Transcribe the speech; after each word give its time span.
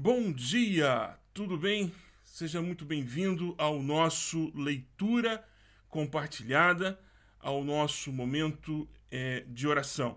Bom 0.00 0.30
dia, 0.30 1.18
tudo 1.34 1.58
bem? 1.58 1.92
Seja 2.22 2.62
muito 2.62 2.84
bem-vindo 2.84 3.56
ao 3.58 3.82
nosso 3.82 4.52
leitura 4.54 5.44
compartilhada, 5.88 6.96
ao 7.40 7.64
nosso 7.64 8.12
momento 8.12 8.88
é, 9.10 9.40
de 9.48 9.66
oração. 9.66 10.16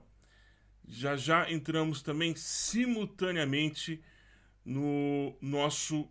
Já 0.87 1.15
já 1.17 1.51
entramos 1.51 2.03
também 2.03 2.35
simultaneamente 2.35 3.99
no 4.63 5.35
nosso 5.41 6.07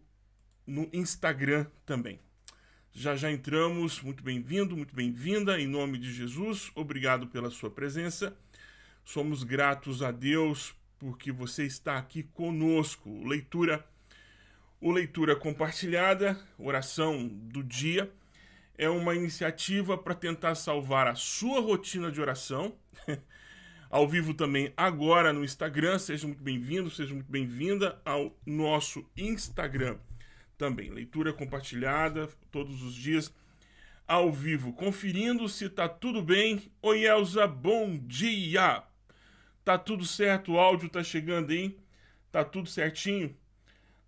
no 0.67 0.91
Instagram 0.93 1.65
também. 1.87 2.19
Já 2.91 3.15
já 3.15 3.31
entramos, 3.31 4.01
muito 4.01 4.21
bem-vindo, 4.21 4.77
muito 4.77 4.97
bem-vinda, 4.97 5.61
em 5.61 5.69
nome 5.69 5.97
de 5.97 6.13
Jesus, 6.13 6.73
obrigado 6.75 7.29
pela 7.29 7.51
sua 7.53 7.71
presença. 7.71 8.37
Somos 9.05 9.45
gratos 9.45 10.03
a 10.03 10.11
Deus 10.11 10.75
porque 11.01 11.33
você 11.33 11.65
está 11.65 11.97
aqui 11.97 12.23
conosco. 12.23 13.27
Leitura, 13.27 13.85
o 14.81 14.93
leitura 14.93 15.35
compartilhada, 15.35 16.39
oração 16.59 17.27
do 17.27 17.65
dia, 17.65 18.13
é 18.79 18.89
uma 18.89 19.17
iniciativa 19.17 19.99
para 19.99 20.15
tentar 20.15 20.55
salvar 20.55 21.09
a 21.09 21.17
sua 21.17 21.61
rotina 21.61 22.13
de 22.13 22.21
oração. 22.21 22.77
ao 23.91 24.07
vivo 24.07 24.33
também 24.33 24.73
agora 24.77 25.33
no 25.33 25.43
Instagram. 25.43 25.99
Seja 25.99 26.27
muito 26.27 26.43
bem-vindo, 26.43 26.89
seja 26.91 27.13
muito 27.13 27.31
bem-vinda 27.31 28.01
ao 28.05 28.39
nosso 28.47 29.05
Instagram 29.17 29.99
também. 30.57 30.91
Leitura 30.91 31.33
compartilhada 31.33 32.29
todos 32.53 32.83
os 32.83 32.95
dias 32.95 33.35
ao 34.07 34.33
vivo, 34.33 34.73
conferindo 34.73 35.49
se 35.49 35.69
tá 35.69 35.89
tudo 35.89 36.23
bem. 36.23 36.71
Oi, 36.83 37.07
Elza, 37.07 37.47
bom 37.47 37.97
dia! 37.97 38.90
Tá 39.65 39.79
tudo 39.79 40.05
certo, 40.05 40.53
o 40.53 40.59
áudio 40.59 40.89
tá 40.89 41.03
chegando 41.03 41.51
aí, 41.51 41.79
tá 42.33 42.45
tudo 42.45 42.69
certinho, 42.69 43.37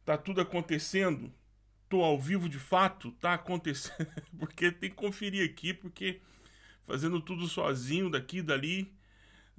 tá 0.04 0.16
tudo 0.16 0.40
acontecendo. 0.40 1.32
Tô 1.88 2.02
ao 2.02 2.18
vivo 2.18 2.48
de 2.48 2.58
fato, 2.58 3.12
tá 3.12 3.34
acontecendo, 3.34 4.08
porque 4.38 4.72
tem 4.72 4.88
que 4.88 4.96
conferir 4.96 5.48
aqui, 5.48 5.74
porque 5.74 6.20
fazendo 6.86 7.20
tudo 7.20 7.46
sozinho 7.46 8.08
daqui 8.08 8.38
e 8.38 8.42
dali. 8.42 8.92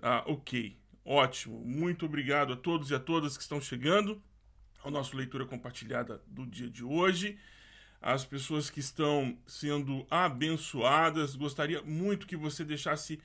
Ah, 0.02 0.24
ok, 0.26 0.76
ótimo. 1.06 1.60
Muito 1.60 2.06
obrigado 2.06 2.54
a 2.54 2.58
todos 2.58 2.90
e 2.90 2.96
a 2.96 3.00
todas 3.00 3.38
que 3.38 3.44
estão 3.44 3.62
chegando 3.62 4.22
ao 4.84 4.92
nosso 4.92 5.16
leitura 5.16 5.46
compartilhada 5.46 6.22
do 6.28 6.46
dia 6.46 6.70
de 6.70 6.84
hoje. 6.84 7.38
As 8.02 8.26
pessoas 8.26 8.70
que 8.70 8.82
estão 8.82 9.38
sendo 9.48 10.06
abençoadas, 10.10 11.36
gostaria 11.36 11.82
muito 11.84 12.28
que 12.28 12.36
você 12.36 12.66
deixasse 12.66 13.22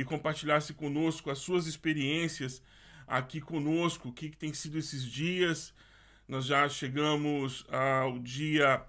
e 0.00 0.04
compartilhasse 0.04 0.72
conosco 0.72 1.30
as 1.30 1.38
suas 1.38 1.66
experiências 1.66 2.62
aqui 3.06 3.38
conosco, 3.38 4.08
o 4.08 4.12
que, 4.12 4.30
que 4.30 4.36
tem 4.36 4.54
sido 4.54 4.78
esses 4.78 5.04
dias. 5.04 5.74
Nós 6.26 6.46
já 6.46 6.66
chegamos 6.70 7.66
ao 7.68 8.18
dia, 8.18 8.82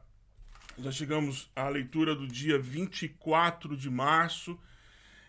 já 0.79 0.89
chegamos 0.89 1.51
à 1.53 1.67
leitura 1.67 2.15
do 2.15 2.25
dia 2.25 2.57
24 2.57 3.75
de 3.75 3.89
março. 3.89 4.57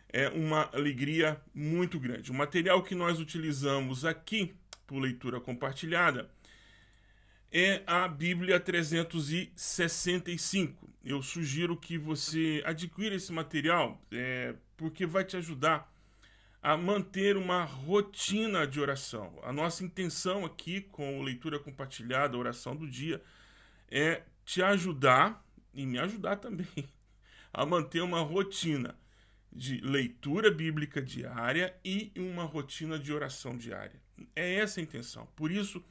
É 0.09 0.29
uma 0.29 0.71
alegria 0.73 1.43
muito 1.53 1.99
grande. 1.99 2.31
O 2.31 2.35
material 2.35 2.81
que 2.81 2.95
nós 2.95 3.19
utilizamos 3.19 4.05
aqui 4.05 4.55
por 4.87 5.01
leitura 5.01 5.41
compartilhada 5.41 6.31
é 7.53 7.83
a 7.87 8.09
Bíblia 8.09 8.59
365. 8.59 10.91
Eu 11.05 11.23
sugiro 11.23 11.77
que 11.77 11.99
você 11.99 12.63
adquira 12.65 13.15
esse 13.15 13.31
material 13.31 14.01
é, 14.11 14.55
porque 14.77 15.05
vai 15.05 15.23
te 15.25 15.37
ajudar 15.37 15.93
a 16.63 16.75
manter 16.77 17.37
uma 17.37 17.65
rotina 17.65 18.67
de 18.67 18.81
oração. 18.81 19.39
A 19.43 19.53
nossa 19.53 19.85
intenção 19.85 20.47
aqui 20.47 20.81
com 20.81 21.21
leitura 21.21 21.59
compartilhada, 21.59 22.39
oração 22.39 22.75
do 22.75 22.89
dia, 22.89 23.21
é 23.91 24.23
te 24.47 24.63
ajudar 24.63 25.45
e 25.75 25.85
me 25.85 25.99
ajudar 25.99 26.37
também 26.37 26.67
a 27.53 27.67
manter 27.67 28.01
uma 28.01 28.21
rotina 28.21 28.97
de 29.53 29.79
leitura 29.83 30.51
bíblica 30.51 31.03
diária 31.03 31.77
e 31.85 32.11
uma 32.17 32.45
rotina 32.45 32.99
de 32.99 33.13
oração 33.13 33.59
diária. 33.59 34.01
É 34.35 34.55
essa 34.55 34.81
a 34.81 34.83
intenção. 34.83 35.29
Por 35.37 35.51
isso, 35.51 35.85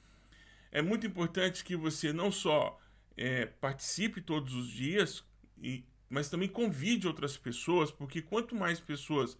é 0.72 0.82
muito 0.82 1.06
importante 1.06 1.64
que 1.64 1.76
você 1.76 2.14
não 2.14 2.32
só 2.32 2.80
é, 3.18 3.46
participe 3.46 4.22
todos 4.22 4.54
os 4.54 4.70
dias 4.70 5.24
e 5.58 5.84
mas 6.12 6.30
também 6.30 6.50
convide 6.50 7.08
outras 7.08 7.38
pessoas, 7.38 7.90
porque 7.90 8.22
quanto 8.22 8.54
mais 8.54 8.82
pessoas 8.82 9.38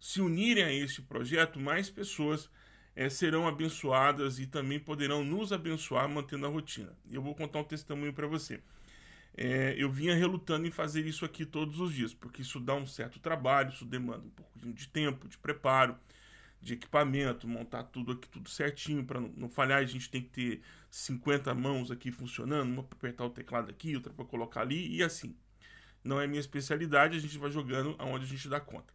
se 0.00 0.20
unirem 0.20 0.64
a 0.64 0.72
este 0.72 1.00
projeto, 1.00 1.60
mais 1.60 1.88
pessoas 1.88 2.50
é, 2.96 3.08
serão 3.08 3.46
abençoadas 3.46 4.40
e 4.40 4.46
também 4.46 4.80
poderão 4.80 5.24
nos 5.24 5.52
abençoar 5.52 6.08
mantendo 6.08 6.44
a 6.44 6.48
rotina. 6.48 6.92
Eu 7.08 7.22
vou 7.22 7.36
contar 7.36 7.60
um 7.60 7.64
testemunho 7.64 8.12
para 8.12 8.26
você. 8.26 8.60
É, 9.36 9.76
eu 9.78 9.88
vinha 9.92 10.16
relutando 10.16 10.66
em 10.66 10.70
fazer 10.72 11.06
isso 11.06 11.24
aqui 11.24 11.46
todos 11.46 11.78
os 11.78 11.94
dias, 11.94 12.12
porque 12.12 12.42
isso 12.42 12.58
dá 12.58 12.74
um 12.74 12.84
certo 12.84 13.20
trabalho, 13.20 13.70
isso 13.70 13.84
demanda 13.84 14.26
um 14.26 14.30
pouco 14.30 14.58
de 14.72 14.88
tempo, 14.88 15.28
de 15.28 15.38
preparo, 15.38 15.96
de 16.60 16.74
equipamento, 16.74 17.46
montar 17.46 17.84
tudo 17.84 18.12
aqui 18.12 18.28
tudo 18.28 18.48
certinho 18.48 19.04
para 19.04 19.20
não, 19.20 19.28
não, 19.36 19.48
falhar. 19.48 19.78
A 19.78 19.84
gente 19.84 20.10
tem 20.10 20.22
que 20.22 20.30
ter 20.30 20.62
50 20.90 21.54
mãos 21.54 21.90
aqui 21.90 22.10
funcionando, 22.10 22.70
uma 22.70 22.82
para 22.82 22.96
apertar 22.96 23.24
o 23.24 23.30
teclado 23.30 23.70
aqui, 23.70 23.94
outra 23.94 24.12
para 24.12 24.24
colocar 24.24 24.62
ali 24.62 24.96
e 24.96 25.02
assim 25.02 25.36
não 26.04 26.20
é 26.20 26.26
minha 26.26 26.40
especialidade, 26.40 27.16
a 27.16 27.20
gente 27.20 27.36
vai 27.38 27.50
jogando 27.50 27.94
aonde 27.98 28.24
a 28.24 28.28
gente 28.28 28.48
dá 28.48 28.60
conta. 28.60 28.92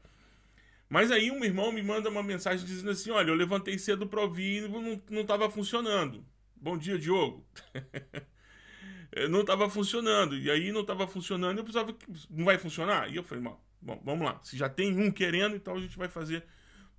Mas 0.90 1.12
aí 1.12 1.32
um 1.32 1.44
irmão 1.44 1.72
me 1.72 1.82
manda 1.82 2.10
uma 2.10 2.24
mensagem 2.24 2.66
dizendo 2.66 2.92
assim: 2.92 3.12
Olha, 3.12 3.30
eu 3.30 3.36
levantei 3.36 3.78
cedo 3.78 4.08
para 4.08 4.22
ouvir 4.22 4.64
e 4.64 4.68
não 5.10 5.22
estava 5.22 5.50
funcionando. 5.50 6.26
Bom 6.56 6.78
dia, 6.78 6.98
Diogo. 6.98 7.46
não 9.30 9.42
estava 9.42 9.70
funcionando. 9.70 10.38
E 10.38 10.52
aí 10.52 10.72
não 10.72 10.82
estava 10.82 11.08
funcionando, 11.08 11.58
eu 11.58 11.64
precisava 11.64 11.94
que. 11.94 12.06
Não 12.30 12.46
vai 12.46 12.58
funcionar? 12.58 13.10
E 13.12 13.16
eu 13.16 13.24
falei: 13.24 13.44
Bom, 13.44 14.02
vamos 14.04 14.26
lá. 14.26 14.40
Se 14.44 14.56
já 14.56 14.70
tem 14.70 14.98
um 14.98 15.12
querendo, 15.12 15.56
então 15.56 15.76
a 15.76 15.82
gente 15.82 15.98
vai 15.98 16.08
fazer 16.08 16.46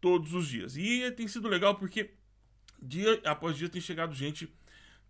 todos 0.05 0.35
os 0.35 0.47
dias. 0.47 0.77
E 0.77 1.11
tem 1.13 1.27
sido 1.27 1.49
legal 1.49 1.77
porque 1.77 2.11
dia 2.79 3.19
após 3.25 3.57
dia 3.57 3.71
tem 3.71 3.81
chegado 3.81 4.15
gente 4.15 4.55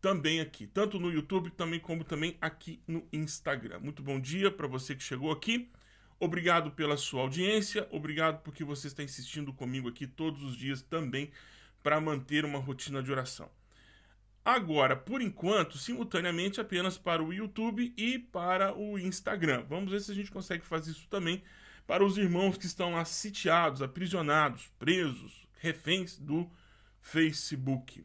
também 0.00 0.38
aqui, 0.38 0.68
tanto 0.68 1.00
no 1.00 1.10
YouTube 1.10 1.50
também 1.50 1.80
como 1.80 2.04
também 2.04 2.38
aqui 2.40 2.80
no 2.86 3.04
Instagram. 3.12 3.80
Muito 3.80 4.04
bom 4.04 4.20
dia 4.20 4.52
para 4.52 4.68
você 4.68 4.94
que 4.94 5.02
chegou 5.02 5.32
aqui. 5.32 5.68
Obrigado 6.20 6.70
pela 6.70 6.96
sua 6.96 7.22
audiência, 7.22 7.88
obrigado 7.90 8.40
porque 8.44 8.62
você 8.62 8.86
está 8.86 9.02
insistindo 9.02 9.52
comigo 9.52 9.88
aqui 9.88 10.06
todos 10.06 10.44
os 10.44 10.56
dias 10.56 10.80
também 10.80 11.32
para 11.82 12.00
manter 12.00 12.44
uma 12.44 12.60
rotina 12.60 13.02
de 13.02 13.10
oração. 13.10 13.50
Agora, 14.44 14.94
por 14.94 15.20
enquanto, 15.20 15.76
simultaneamente 15.76 16.60
apenas 16.60 16.96
para 16.96 17.20
o 17.20 17.32
YouTube 17.32 17.92
e 17.96 18.20
para 18.20 18.72
o 18.78 18.96
Instagram. 18.96 19.64
Vamos 19.68 19.90
ver 19.90 20.00
se 20.00 20.12
a 20.12 20.14
gente 20.14 20.30
consegue 20.30 20.64
fazer 20.64 20.92
isso 20.92 21.08
também 21.08 21.42
para 21.86 22.04
os 22.04 22.16
irmãos 22.16 22.56
que 22.56 22.66
estão 22.66 22.92
lá 22.92 23.04
sitiados, 23.04 23.82
aprisionados, 23.82 24.70
presos, 24.78 25.46
reféns 25.58 26.18
do 26.18 26.50
Facebook. 27.00 28.04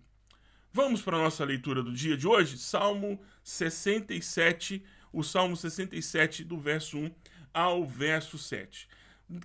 Vamos 0.71 1.01
para 1.01 1.17
a 1.17 1.21
nossa 1.21 1.43
leitura 1.43 1.81
do 1.81 1.91
dia 1.91 2.15
de 2.15 2.27
hoje, 2.27 2.57
Salmo 2.57 3.19
67, 3.43 4.83
o 5.11 5.23
Salmo 5.23 5.55
67, 5.55 6.43
do 6.43 6.59
verso 6.59 6.97
1 6.97 7.11
ao 7.53 7.85
verso 7.85 8.37
7. 8.37 8.87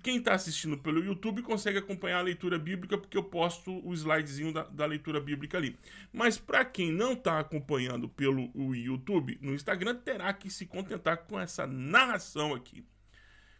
Quem 0.01 0.17
está 0.17 0.33
assistindo 0.33 0.77
pelo 0.77 1.03
YouTube 1.03 1.43
consegue 1.43 1.77
acompanhar 1.77 2.19
a 2.19 2.23
leitura 2.23 2.57
bíblica, 2.57 2.97
porque 2.97 3.17
eu 3.17 3.23
posto 3.23 3.87
o 3.87 3.93
slidezinho 3.93 4.51
da, 4.51 4.63
da 4.63 4.85
leitura 4.85 5.19
bíblica 5.19 5.57
ali. 5.57 5.77
Mas 6.11 6.39
para 6.39 6.65
quem 6.65 6.91
não 6.91 7.13
está 7.13 7.39
acompanhando 7.39 8.09
pelo 8.09 8.51
YouTube, 8.73 9.37
no 9.41 9.53
Instagram, 9.53 9.95
terá 9.95 10.33
que 10.33 10.49
se 10.49 10.65
contentar 10.65 11.17
com 11.25 11.39
essa 11.39 11.67
narração 11.67 12.53
aqui. 12.53 12.83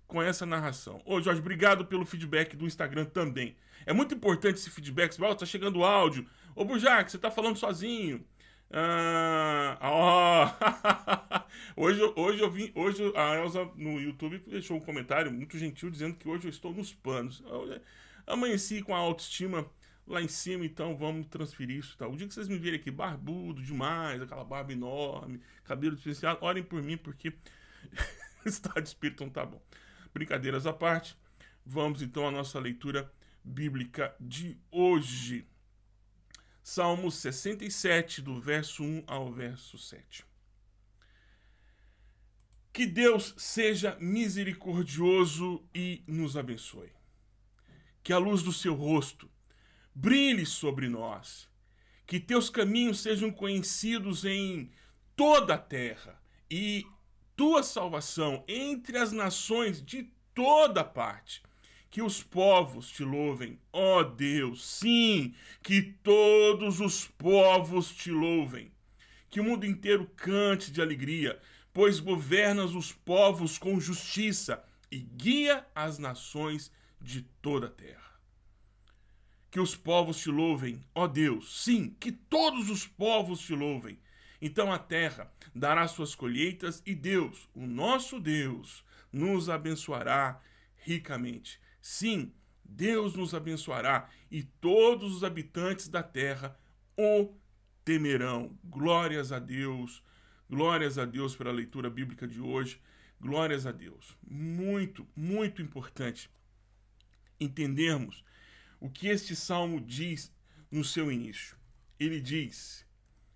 Com 0.08 0.22
essa 0.22 0.46
narração. 0.46 1.02
Ô 1.06 1.20
Jorge, 1.22 1.42
obrigado 1.42 1.86
pelo 1.86 2.06
feedback 2.06 2.56
do 2.56 2.66
Instagram 2.66 3.06
também. 3.06 3.56
É 3.86 3.94
muito 3.94 4.14
importante 4.14 4.56
esse 4.56 4.70
feedback. 4.70 5.14
Você 5.14 5.26
está 5.26 5.46
chegando 5.46 5.84
áudio 5.84 6.28
Ô, 6.56 6.64
Bujac, 6.64 7.12
você 7.12 7.18
tá 7.18 7.30
falando 7.30 7.58
sozinho. 7.58 8.26
Ah, 8.72 9.78
oh. 9.84 11.44
hoje, 11.76 12.02
hoje 12.16 12.40
eu 12.40 12.50
vim. 12.50 12.72
Hoje 12.74 13.12
a 13.14 13.36
Elza 13.36 13.70
no 13.76 14.00
YouTube 14.00 14.40
deixou 14.48 14.78
um 14.78 14.80
comentário 14.80 15.30
muito 15.34 15.58
gentil 15.58 15.90
dizendo 15.90 16.16
que 16.16 16.30
hoje 16.30 16.48
eu 16.48 16.50
estou 16.50 16.74
nos 16.74 16.94
panos. 16.94 17.44
Eu 17.46 17.82
amanheci 18.26 18.82
com 18.82 18.96
a 18.96 18.98
autoestima 19.00 19.70
lá 20.08 20.22
em 20.22 20.30
cima, 20.30 20.66
então 20.66 20.96
vamos 20.96 21.28
transferir 21.28 21.78
isso. 21.78 21.98
Tá? 21.98 22.08
O 22.08 22.16
dia 22.16 22.26
que 22.26 22.34
vocês 22.34 22.48
me 22.48 22.58
virem 22.58 22.80
aqui 22.80 22.90
barbudo 22.90 23.62
demais, 23.62 24.22
aquela 24.22 24.46
barba 24.46 24.72
enorme, 24.72 25.42
cabelo 25.66 25.96
especial, 25.96 26.38
orem 26.40 26.64
por 26.64 26.82
mim, 26.82 26.96
porque 26.96 27.34
estado 28.46 28.82
de 28.82 28.88
espírito 28.88 29.26
não 29.26 29.30
tá 29.30 29.46
bom. 29.46 29.62
Brincadeiras 30.16 30.66
à 30.66 30.72
parte, 30.72 31.14
vamos 31.66 32.02
então 32.02 32.26
à 32.26 32.32
nossa 32.32 32.58
leitura 32.58 33.12
bíblica 33.44 34.16
de 34.18 34.58
hoje. 34.72 35.46
Salmo 36.64 37.12
67, 37.12 38.22
do 38.22 38.40
verso 38.40 38.82
1 38.82 39.04
ao 39.08 39.30
verso 39.30 39.78
7. 39.78 40.26
Que 42.72 42.86
Deus 42.86 43.36
seja 43.38 43.98
misericordioso 44.00 45.62
e 45.76 46.02
nos 46.08 46.38
abençoe. 46.38 46.94
Que 48.02 48.14
a 48.14 48.18
luz 48.18 48.42
do 48.42 48.54
seu 48.54 48.74
rosto 48.74 49.30
brilhe 49.94 50.46
sobre 50.46 50.88
nós. 50.88 51.50
que 52.08 52.20
teus 52.20 52.50
caminhos 52.50 53.02
sejam 53.02 53.32
conhecidos 53.32 54.24
em 54.24 54.72
toda 55.16 55.56
a 55.56 55.58
terra 55.58 56.22
e 56.50 56.86
tua 57.36 57.64
salvação 57.64 58.44
entre 58.48 58.98
as 58.98 59.12
nações 59.12 59.82
de 59.84 60.10
toda 60.34 60.84
parte. 60.84 61.42
Que 61.90 62.02
os 62.02 62.22
povos 62.22 62.90
te 62.90 63.04
louvem, 63.04 63.58
ó 63.72 64.04
Deus, 64.04 64.66
sim, 64.66 65.34
que 65.64 65.82
todos 65.82 66.82
os 66.82 67.06
povos 67.06 67.94
te 67.94 68.12
louvem. 68.12 68.72
Que 69.30 69.40
o 69.40 69.44
mundo 69.44 69.66
inteiro 69.66 70.10
cante 70.16 70.72
de 70.72 70.82
alegria, 70.82 71.40
pois 71.74 72.00
governas 72.00 72.76
os 72.76 72.92
povos 72.92 73.58
com 73.58 73.80
justiça 73.80 74.64
e 74.92 74.98
guia 74.98 75.66
as 75.74 75.98
nações 75.98 76.72
de 77.02 77.22
toda 77.42 77.68
a 77.68 77.72
terra. 77.72 78.20
Que 79.50 79.60
os 79.60 79.74
povos 79.74 80.18
te 80.18 80.30
louvem, 80.30 80.84
ó 80.94 81.08
Deus, 81.08 81.64
sim, 81.64 81.96
que 81.98 82.12
todos 82.12 82.70
os 82.70 82.86
povos 82.86 83.40
te 83.40 83.54
louvem. 83.54 83.98
Então 84.42 84.72
a 84.72 84.80
terra 84.80 85.32
dará 85.54 85.88
suas 85.88 86.14
colheitas 86.14 86.82
e 86.86 86.94
Deus, 86.94 87.50
o 87.54 87.66
nosso 87.66 88.20
Deus, 88.20 88.84
nos 89.12 89.50
abençoará 89.50 90.42
ricamente. 90.76 91.60
Sim, 91.82 92.34
Deus 92.64 93.16
nos 93.16 93.34
abençoará 93.34 94.10
e 94.30 94.44
todos 94.44 95.16
os 95.16 95.24
habitantes 95.24 95.88
da 95.88 96.04
terra 96.04 96.60
o 96.98 97.34
temerão. 97.84 98.58
Glórias 98.64 99.32
a 99.32 99.40
Deus, 99.40 100.04
glórias 100.50 100.98
a 100.98 101.06
Deus 101.06 101.36
pela 101.36 101.52
leitura 101.52 101.90
bíblica 101.90 102.28
de 102.28 102.42
hoje. 102.42 102.82
Glórias 103.20 103.66
a 103.66 103.72
Deus. 103.72 104.18
Muito, 104.28 105.08
muito 105.16 105.62
importante 105.62 106.30
entendermos 107.40 108.24
o 108.80 108.90
que 108.90 109.08
este 109.08 109.36
salmo 109.36 109.80
diz 109.80 110.34
no 110.70 110.84
seu 110.84 111.12
início. 111.12 111.56
Ele 112.00 112.20
diz 112.20 112.85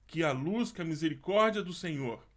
que 0.10 0.24
a 0.24 0.32
luz, 0.32 0.72
que 0.72 0.82
a 0.82 0.86
misericórdia 0.86 1.62
do 1.62 1.72
Senhor, 1.72 2.28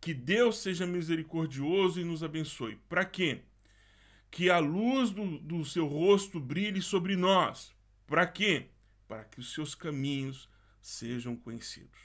que 0.00 0.12
Deus 0.12 0.58
seja 0.58 0.84
misericordioso 0.84 2.00
e 2.00 2.04
nos 2.04 2.24
abençoe. 2.24 2.80
Para 2.88 3.04
quê? 3.04 3.42
Que 4.28 4.50
a 4.50 4.58
luz 4.58 5.10
do, 5.10 5.38
do 5.38 5.64
seu 5.64 5.86
rosto 5.86 6.40
brilhe 6.40 6.82
sobre 6.82 7.14
nós. 7.14 7.72
Para 8.08 8.26
quê? 8.26 8.66
Para 9.06 9.22
que 9.22 9.38
os 9.38 9.54
seus 9.54 9.76
caminhos 9.76 10.48
sejam 10.80 11.36
conhecidos. 11.36 12.00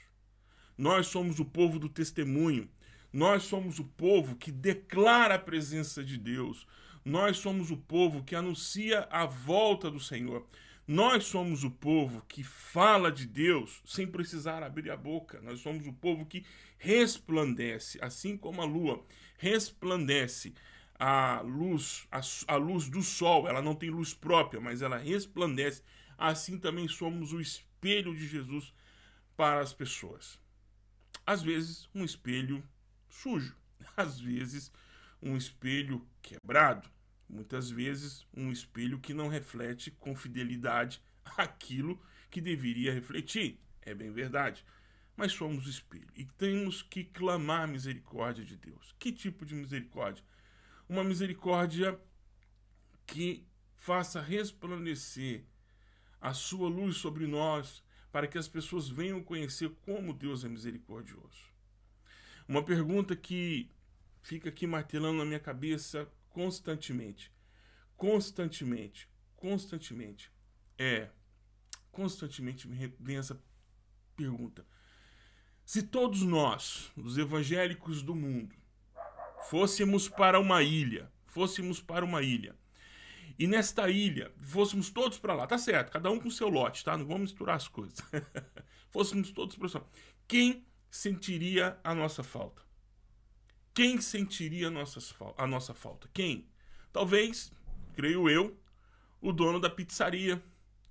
Nós 0.76 1.08
somos 1.08 1.40
o 1.40 1.44
povo 1.44 1.80
do 1.80 1.88
testemunho. 1.88 2.70
Nós 3.12 3.42
somos 3.42 3.80
o 3.80 3.84
povo 3.84 4.36
que 4.36 4.52
declara 4.52 5.34
a 5.34 5.38
presença 5.38 6.04
de 6.04 6.16
Deus. 6.16 6.64
Nós 7.04 7.38
somos 7.38 7.72
o 7.72 7.76
povo 7.76 8.22
que 8.22 8.36
anuncia 8.36 9.08
a 9.10 9.26
volta 9.26 9.90
do 9.90 9.98
Senhor. 9.98 10.46
Nós 10.88 11.26
somos 11.26 11.64
o 11.64 11.70
povo 11.70 12.24
que 12.26 12.42
fala 12.42 13.12
de 13.12 13.26
Deus 13.26 13.82
sem 13.84 14.06
precisar 14.06 14.62
abrir 14.62 14.90
a 14.90 14.96
boca. 14.96 15.38
Nós 15.42 15.60
somos 15.60 15.86
o 15.86 15.92
povo 15.92 16.24
que 16.24 16.46
resplandece, 16.78 17.98
assim 18.00 18.38
como 18.38 18.62
a 18.62 18.64
lua 18.64 19.04
resplandece 19.36 20.54
a 20.98 21.42
luz, 21.42 22.08
a, 22.10 22.22
a, 22.54 22.56
luz 22.56 22.88
do 22.88 23.02
sol. 23.02 23.46
Ela 23.46 23.60
não 23.60 23.74
tem 23.74 23.90
luz 23.90 24.14
própria, 24.14 24.62
mas 24.62 24.80
ela 24.80 24.96
resplandece. 24.96 25.82
Assim 26.16 26.58
também 26.58 26.88
somos 26.88 27.34
o 27.34 27.40
espelho 27.40 28.16
de 28.16 28.26
Jesus 28.26 28.72
para 29.36 29.60
as 29.60 29.74
pessoas. 29.74 30.40
Às 31.26 31.42
vezes, 31.42 31.86
um 31.94 32.02
espelho 32.02 32.64
sujo, 33.10 33.54
às 33.94 34.18
vezes, 34.18 34.72
um 35.20 35.36
espelho 35.36 36.02
quebrado, 36.22 36.88
muitas 37.28 37.70
vezes 37.70 38.26
um 38.34 38.50
espelho 38.50 38.98
que 38.98 39.12
não 39.12 39.28
reflete 39.28 39.90
com 39.90 40.14
fidelidade 40.14 41.02
aquilo 41.36 42.00
que 42.30 42.40
deveria 42.40 42.92
refletir. 42.92 43.60
É 43.82 43.94
bem 43.94 44.10
verdade. 44.10 44.64
Mas 45.16 45.32
somos 45.32 45.66
espelho 45.66 46.08
e 46.14 46.24
temos 46.24 46.80
que 46.80 47.04
clamar 47.04 47.66
misericórdia 47.66 48.44
de 48.44 48.56
Deus. 48.56 48.94
Que 48.98 49.10
tipo 49.10 49.44
de 49.44 49.54
misericórdia? 49.54 50.24
Uma 50.88 51.02
misericórdia 51.02 51.98
que 53.06 53.44
faça 53.76 54.20
resplandecer 54.20 55.44
a 56.20 56.32
sua 56.34 56.68
luz 56.68 56.96
sobre 56.96 57.26
nós, 57.26 57.82
para 58.10 58.26
que 58.26 58.38
as 58.38 58.48
pessoas 58.48 58.88
venham 58.88 59.22
conhecer 59.22 59.70
como 59.82 60.12
Deus 60.12 60.44
é 60.44 60.48
misericordioso. 60.48 61.52
Uma 62.46 62.62
pergunta 62.62 63.14
que 63.14 63.70
fica 64.22 64.48
aqui 64.48 64.66
martelando 64.66 65.18
na 65.18 65.24
minha 65.24 65.40
cabeça 65.40 66.08
constantemente. 66.38 67.32
Constantemente. 67.96 69.08
Constantemente. 69.34 70.30
É. 70.78 71.08
Constantemente 71.90 72.68
me 72.68 72.94
vem 73.00 73.16
essa 73.16 73.42
pergunta. 74.14 74.64
Se 75.66 75.82
todos 75.82 76.22
nós, 76.22 76.92
os 76.96 77.18
evangélicos 77.18 78.02
do 78.02 78.14
mundo, 78.14 78.54
fôssemos 79.50 80.08
para 80.08 80.38
uma 80.38 80.62
ilha, 80.62 81.10
fôssemos 81.26 81.82
para 81.82 82.04
uma 82.04 82.22
ilha, 82.22 82.56
e 83.36 83.48
nesta 83.48 83.90
ilha 83.90 84.32
fôssemos 84.40 84.90
todos 84.90 85.18
para 85.18 85.34
lá, 85.34 85.44
tá 85.44 85.58
certo, 85.58 85.90
cada 85.90 86.08
um 86.08 86.20
com 86.20 86.30
seu 86.30 86.48
lote, 86.48 86.84
tá? 86.84 86.96
Não 86.96 87.04
vamos 87.04 87.32
misturar 87.32 87.56
as 87.56 87.66
coisas. 87.66 87.98
fôssemos 88.90 89.32
todos 89.32 89.56
para 89.56 89.80
lá. 89.80 89.86
Quem 90.28 90.64
sentiria 90.88 91.78
a 91.82 91.96
nossa 91.96 92.22
falta? 92.22 92.67
Quem 93.78 94.00
sentiria 94.00 94.66
a 94.66 94.70
nossa, 94.72 94.98
a 95.36 95.46
nossa 95.46 95.72
falta? 95.72 96.10
Quem? 96.12 96.48
Talvez, 96.92 97.52
creio 97.94 98.28
eu, 98.28 98.58
o 99.20 99.32
dono 99.32 99.60
da 99.60 99.70
pizzaria, 99.70 100.42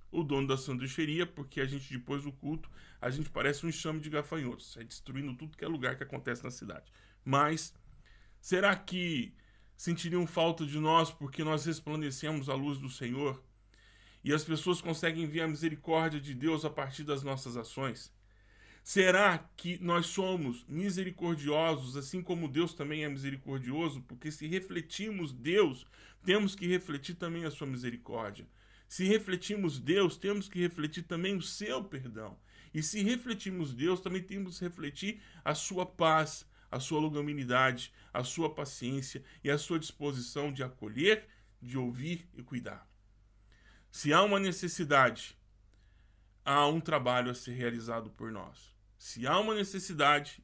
o 0.10 0.24
dono 0.24 0.48
da 0.48 0.56
sanduicheria, 0.56 1.26
porque 1.28 1.60
a 1.60 1.66
gente, 1.66 1.92
depois 1.92 2.24
do 2.24 2.32
culto, 2.32 2.72
a 3.02 3.10
gente 3.10 3.30
parece 3.30 3.66
um 3.66 3.68
enxame 3.68 4.00
de 4.00 4.10
gafanhotos, 4.10 4.78
é 4.78 4.86
destruindo 4.86 5.36
tudo 5.36 5.58
que 5.58 5.66
é 5.66 5.68
lugar 5.68 5.98
que 5.98 6.04
acontece 6.04 6.46
na 6.46 6.50
cidade. 6.50 6.90
Mas, 7.26 7.74
será 8.40 8.74
que 8.74 9.36
sentiriam 9.76 10.26
falta 10.26 10.66
de 10.66 10.80
nós 10.80 11.12
porque 11.12 11.44
nós 11.44 11.66
resplandecemos 11.66 12.48
a 12.48 12.54
luz 12.54 12.80
do 12.80 12.88
Senhor? 12.88 13.44
E 14.24 14.34
as 14.34 14.46
pessoas 14.46 14.80
conseguem 14.80 15.28
ver 15.28 15.42
a 15.42 15.48
misericórdia 15.50 16.22
de 16.22 16.34
Deus 16.34 16.64
a 16.64 16.70
partir 16.70 17.04
das 17.04 17.22
nossas 17.22 17.58
ações? 17.58 18.14
Será 18.90 19.38
que 19.58 19.78
nós 19.84 20.06
somos 20.06 20.64
misericordiosos, 20.66 21.98
assim 21.98 22.22
como 22.22 22.48
Deus 22.48 22.74
também 22.74 23.04
é 23.04 23.10
misericordioso? 23.10 24.02
Porque 24.04 24.32
se 24.32 24.48
refletimos 24.48 25.34
Deus, 25.34 25.86
temos 26.24 26.56
que 26.56 26.66
refletir 26.66 27.16
também 27.16 27.44
a 27.44 27.52
sua 27.52 27.68
misericórdia. 27.68 28.48
Se 28.88 29.04
refletimos 29.04 29.78
Deus, 29.78 30.16
temos 30.16 30.48
que 30.48 30.62
refletir 30.62 31.04
também 31.04 31.36
o 31.36 31.42
seu 31.42 31.84
perdão. 31.84 32.40
E 32.74 32.82
se 32.82 33.04
refletimos 33.04 33.74
Deus, 33.74 34.00
também 34.00 34.24
temos 34.24 34.58
que 34.58 34.64
refletir 34.64 35.22
a 35.44 35.54
sua 35.54 35.86
paz, 35.86 36.48
a 36.72 36.80
sua 36.80 37.02
longanimidade, 37.02 37.92
a 38.14 38.24
sua 38.24 38.56
paciência 38.56 39.22
e 39.44 39.52
a 39.52 39.58
sua 39.58 39.80
disposição 39.80 40.50
de 40.50 40.64
acolher, 40.64 41.28
de 41.62 41.78
ouvir 41.78 42.26
e 42.34 42.42
cuidar. 42.42 42.90
Se 43.92 44.14
há 44.14 44.24
uma 44.24 44.40
necessidade, 44.40 45.38
há 46.46 46.66
um 46.68 46.80
trabalho 46.80 47.30
a 47.30 47.36
ser 47.36 47.52
realizado 47.52 48.10
por 48.12 48.32
nós. 48.32 48.77
Se 48.98 49.28
há 49.28 49.40
uma 49.40 49.54
necessidade, 49.54 50.44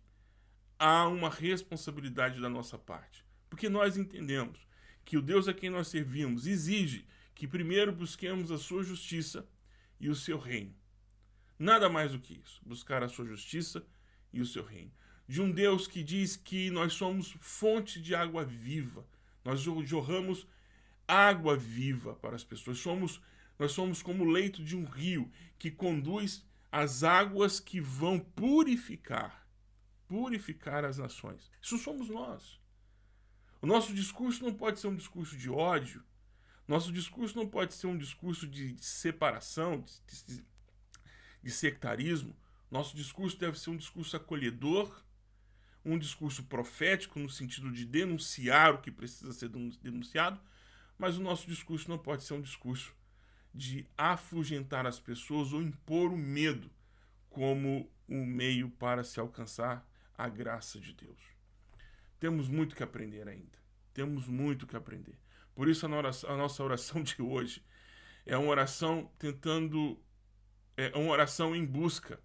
há 0.78 1.08
uma 1.08 1.30
responsabilidade 1.30 2.40
da 2.40 2.50
nossa 2.50 2.78
parte. 2.78 3.26
Porque 3.50 3.70
nós 3.70 3.98
entendemos 3.98 4.68
que 5.06 5.18
o 5.18 5.22
Deus 5.22 5.48
a 5.48 5.54
quem 5.54 5.70
nós 5.70 5.88
servimos 5.88 6.48
exige 6.48 7.06
que 7.36 7.48
primeiro 7.48 7.92
busquemos 7.92 8.52
a 8.52 8.58
sua 8.58 8.84
justiça 8.84 9.48
e 10.00 10.10
o 10.10 10.16
seu 10.16 10.38
reino. 10.38 10.76
Nada 11.58 11.90
mais 11.90 12.12
do 12.12 12.20
que 12.20 12.42
isso, 12.44 12.62
buscar 12.66 13.04
a 13.04 13.10
sua 13.10 13.26
justiça 13.26 13.86
e 14.32 14.42
o 14.42 14.46
seu 14.46 14.64
reino. 14.64 14.92
De 15.28 15.42
um 15.42 15.52
Deus 15.52 15.88
que 15.88 16.04
diz 16.04 16.36
que 16.36 16.70
nós 16.70 16.94
somos 16.94 17.36
fonte 17.40 18.02
de 18.02 18.14
água 18.14 18.44
viva. 18.44 19.08
Nós 19.44 19.62
jorramos 19.62 20.48
água 21.08 21.56
viva 21.56 22.16
para 22.16 22.36
as 22.36 22.44
pessoas. 22.44 22.78
Somos, 22.80 23.22
nós 23.58 23.72
somos 23.72 24.02
como 24.02 24.24
o 24.24 24.30
leito 24.30 24.64
de 24.64 24.76
um 24.76 24.86
rio 24.86 25.32
que 25.58 25.72
conduz 25.72 26.46
as 26.74 27.04
águas 27.04 27.60
que 27.60 27.80
vão 27.80 28.18
purificar, 28.18 29.48
purificar 30.08 30.84
as 30.84 30.98
nações. 30.98 31.52
Isso 31.62 31.78
somos 31.78 32.10
nós. 32.10 32.60
O 33.62 33.68
nosso 33.68 33.94
discurso 33.94 34.44
não 34.44 34.52
pode 34.52 34.80
ser 34.80 34.88
um 34.88 34.96
discurso 34.96 35.38
de 35.38 35.52
ódio. 35.52 36.04
Nosso 36.68 36.92
discurso 36.92 37.38
não 37.38 37.48
pode 37.48 37.76
ser 37.76 37.86
um 37.86 37.96
discurso 37.96 38.48
de 38.48 38.76
separação, 38.84 39.82
de, 39.82 40.26
de, 40.26 40.46
de 41.44 41.52
sectarismo. 41.52 42.36
Nosso 42.72 42.96
discurso 42.96 43.38
deve 43.38 43.60
ser 43.60 43.70
um 43.70 43.78
discurso 43.78 44.18
acolhedor, 44.18 45.06
um 45.86 46.00
discurso 46.00 46.42
profético 46.46 47.20
no 47.20 47.30
sentido 47.30 47.72
de 47.72 47.86
denunciar 47.86 48.74
o 48.74 48.82
que 48.82 48.90
precisa 48.90 49.32
ser 49.32 49.50
denunciado, 49.80 50.42
mas 50.98 51.20
o 51.20 51.22
nosso 51.22 51.46
discurso 51.46 51.88
não 51.88 52.00
pode 52.00 52.24
ser 52.24 52.34
um 52.34 52.42
discurso 52.42 52.96
de 53.54 53.88
afugentar 53.98 54.86
as 54.88 55.00
pessoas 55.00 55.54
ou 55.54 55.62
impor 55.62 56.12
o 56.12 56.18
medo 56.18 56.72
como 57.30 57.90
um 58.10 58.26
meio 58.26 58.70
para 58.70 59.04
se 59.04 59.20
alcançar 59.20 59.88
a 60.18 60.28
graça 60.28 60.80
de 60.80 60.94
Deus. 60.94 61.20
Temos 62.20 62.48
muito 62.48 62.76
que 62.76 62.84
aprender 62.84 63.28
ainda. 63.28 63.58
Temos 63.94 64.28
muito 64.28 64.66
que 64.66 64.76
aprender. 64.76 65.18
Por 65.54 65.68
isso, 65.68 65.86
a 65.86 66.38
nossa 66.38 66.64
oração 66.64 67.04
de 67.04 67.22
hoje 67.22 67.64
é 68.26 68.38
uma 68.38 68.50
oração 68.50 69.12
tentando 69.20 70.00
é 70.76 70.92
uma 70.98 71.12
oração 71.12 71.56
em 71.56 71.64
busca 71.64 72.20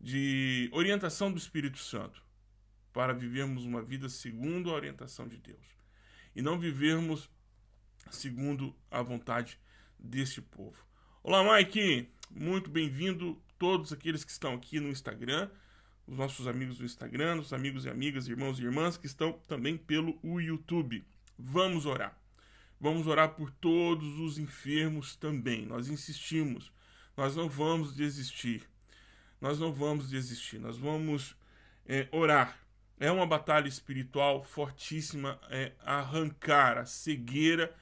de 0.00 0.70
orientação 0.72 1.32
do 1.32 1.38
Espírito 1.38 1.78
Santo 1.78 2.22
para 2.92 3.12
vivermos 3.12 3.64
uma 3.64 3.82
vida 3.82 4.08
segundo 4.08 4.70
a 4.70 4.74
orientação 4.74 5.26
de 5.26 5.38
Deus 5.38 5.76
e 6.36 6.42
não 6.42 6.58
vivermos 6.58 7.28
segundo 8.10 8.76
a 8.90 9.02
vontade 9.02 9.58
deste 10.02 10.42
povo. 10.42 10.84
Olá, 11.22 11.56
Mike! 11.56 12.08
Muito 12.30 12.68
bem-vindo 12.68 13.40
todos 13.58 13.92
aqueles 13.92 14.24
que 14.24 14.32
estão 14.32 14.54
aqui 14.54 14.80
no 14.80 14.88
Instagram, 14.88 15.48
os 16.06 16.16
nossos 16.16 16.48
amigos 16.48 16.78
do 16.78 16.84
Instagram, 16.84 17.40
os 17.40 17.52
amigos 17.52 17.84
e 17.84 17.88
amigas, 17.88 18.26
irmãos 18.26 18.58
e 18.58 18.64
irmãs 18.64 18.96
que 18.96 19.06
estão 19.06 19.32
também 19.46 19.76
pelo 19.76 20.18
YouTube. 20.40 21.04
Vamos 21.38 21.86
orar. 21.86 22.18
Vamos 22.80 23.06
orar 23.06 23.36
por 23.36 23.50
todos 23.52 24.18
os 24.18 24.38
enfermos 24.38 25.14
também. 25.14 25.64
Nós 25.64 25.88
insistimos. 25.88 26.72
Nós 27.16 27.36
não 27.36 27.48
vamos 27.48 27.94
desistir. 27.94 28.68
Nós 29.40 29.60
não 29.60 29.72
vamos 29.72 30.10
desistir. 30.10 30.58
Nós 30.58 30.76
vamos 30.76 31.36
é, 31.86 32.08
orar. 32.10 32.58
É 32.98 33.10
uma 33.10 33.26
batalha 33.26 33.68
espiritual 33.68 34.42
fortíssima. 34.42 35.40
É 35.48 35.72
arrancar 35.84 36.78
a 36.78 36.84
cegueira 36.84 37.72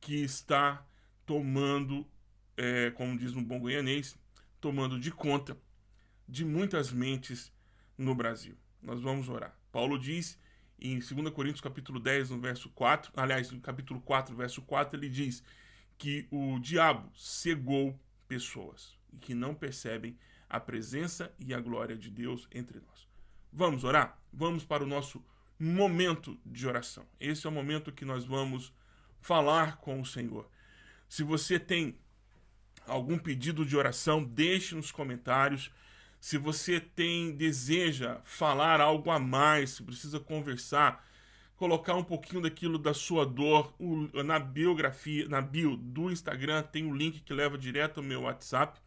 que 0.00 0.22
está 0.22 0.86
tomando, 1.26 2.06
é, 2.56 2.90
como 2.92 3.16
diz 3.16 3.32
no 3.32 3.42
bom 3.42 3.58
goianês, 3.58 4.16
tomando 4.60 4.98
de 4.98 5.10
conta 5.10 5.56
de 6.28 6.44
muitas 6.44 6.92
mentes 6.92 7.52
no 7.96 8.14
Brasil. 8.14 8.56
Nós 8.82 9.00
vamos 9.00 9.28
orar. 9.28 9.56
Paulo 9.70 9.98
diz 9.98 10.38
em 10.78 10.98
2 10.98 11.30
Coríntios 11.30 11.60
capítulo 11.60 11.98
10, 11.98 12.30
no 12.30 12.40
verso 12.40 12.68
4, 12.70 13.12
aliás, 13.16 13.50
no 13.50 13.60
capítulo 13.60 14.00
4, 14.00 14.34
verso 14.34 14.62
4, 14.62 14.98
ele 14.98 15.08
diz 15.08 15.42
que 15.96 16.26
o 16.30 16.58
diabo 16.58 17.10
cegou 17.14 17.98
pessoas 18.26 18.98
e 19.12 19.16
que 19.16 19.34
não 19.34 19.54
percebem 19.54 20.18
a 20.48 20.60
presença 20.60 21.32
e 21.38 21.54
a 21.54 21.60
glória 21.60 21.96
de 21.96 22.10
Deus 22.10 22.48
entre 22.52 22.80
nós. 22.80 23.08
Vamos 23.52 23.84
orar? 23.84 24.20
Vamos 24.32 24.64
para 24.64 24.82
o 24.82 24.86
nosso 24.86 25.24
momento 25.58 26.38
de 26.44 26.66
oração. 26.66 27.06
Esse 27.18 27.46
é 27.46 27.50
o 27.50 27.52
momento 27.52 27.92
que 27.92 28.04
nós 28.04 28.24
vamos 28.24 28.72
falar 29.20 29.76
com 29.78 30.00
o 30.00 30.06
Senhor. 30.06 30.48
Se 31.14 31.22
você 31.22 31.60
tem 31.60 31.94
algum 32.88 33.16
pedido 33.16 33.64
de 33.64 33.76
oração, 33.76 34.24
deixe 34.24 34.74
nos 34.74 34.90
comentários. 34.90 35.70
Se 36.20 36.36
você 36.36 36.80
tem 36.80 37.30
deseja 37.30 38.20
falar 38.24 38.80
algo 38.80 39.12
a 39.12 39.18
mais, 39.20 39.70
se 39.70 39.82
precisa 39.84 40.18
conversar, 40.18 41.08
colocar 41.54 41.94
um 41.94 42.02
pouquinho 42.02 42.42
daquilo 42.42 42.80
da 42.80 42.92
sua 42.92 43.24
dor, 43.24 43.72
o, 43.78 44.24
na 44.24 44.40
biografia, 44.40 45.28
na 45.28 45.40
bio 45.40 45.76
do 45.76 46.10
Instagram 46.10 46.64
tem 46.64 46.84
um 46.84 46.96
link 46.96 47.20
que 47.20 47.32
leva 47.32 47.56
direto 47.56 47.98
ao 47.98 48.04
meu 48.04 48.22
WhatsApp 48.22 48.80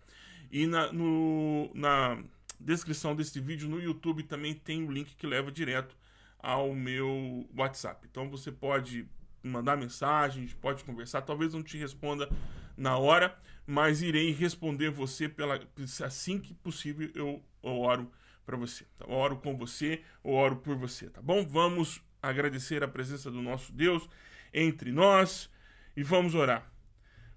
e 0.51 0.67
na, 0.67 0.91
no, 0.91 1.71
na 1.73 2.21
descrição 2.59 3.15
desse 3.15 3.39
vídeo 3.39 3.69
no 3.69 3.81
YouTube 3.81 4.23
também 4.23 4.53
tem 4.53 4.83
o 4.83 4.87
um 4.87 4.91
link 4.91 5.15
que 5.15 5.25
leva 5.25 5.49
direto 5.49 5.95
ao 6.39 6.75
meu 6.75 7.47
WhatsApp. 7.55 8.05
Então 8.11 8.29
você 8.29 8.51
pode 8.51 9.07
mandar 9.47 9.77
mensagem, 9.77 10.47
pode 10.61 10.83
conversar. 10.83 11.21
Talvez 11.21 11.53
não 11.53 11.63
te 11.63 11.77
responda 11.77 12.29
na 12.75 12.97
hora, 12.97 13.37
mas 13.65 14.01
irei 14.01 14.31
responder 14.31 14.89
você 14.89 15.27
pela 15.27 15.59
assim 16.05 16.39
que 16.39 16.53
possível 16.53 17.09
eu, 17.15 17.43
eu 17.63 17.79
oro 17.79 18.11
para 18.45 18.55
você. 18.55 18.85
Tá? 18.97 19.05
Eu 19.05 19.13
oro 19.13 19.37
com 19.37 19.57
você, 19.57 20.03
eu 20.23 20.31
oro 20.31 20.57
por 20.57 20.75
você, 20.75 21.09
tá 21.09 21.21
bom? 21.21 21.45
Vamos 21.45 22.01
agradecer 22.21 22.83
a 22.83 22.87
presença 22.87 23.31
do 23.31 23.41
nosso 23.41 23.73
Deus 23.73 24.07
entre 24.53 24.91
nós 24.91 25.49
e 25.95 26.03
vamos 26.03 26.35
orar. 26.35 26.71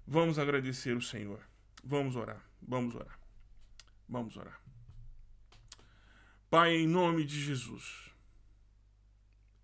Vamos 0.05 0.37
agradecer 0.37 0.95
o 0.95 1.01
Senhor. 1.01 1.39
Vamos 1.83 2.15
orar. 2.15 2.43
Vamos 2.61 2.95
orar. 2.95 3.19
Vamos 4.07 4.37
orar. 4.37 4.61
Pai, 6.49 6.75
em 6.75 6.87
nome 6.87 7.23
de 7.23 7.39
Jesus. 7.39 8.11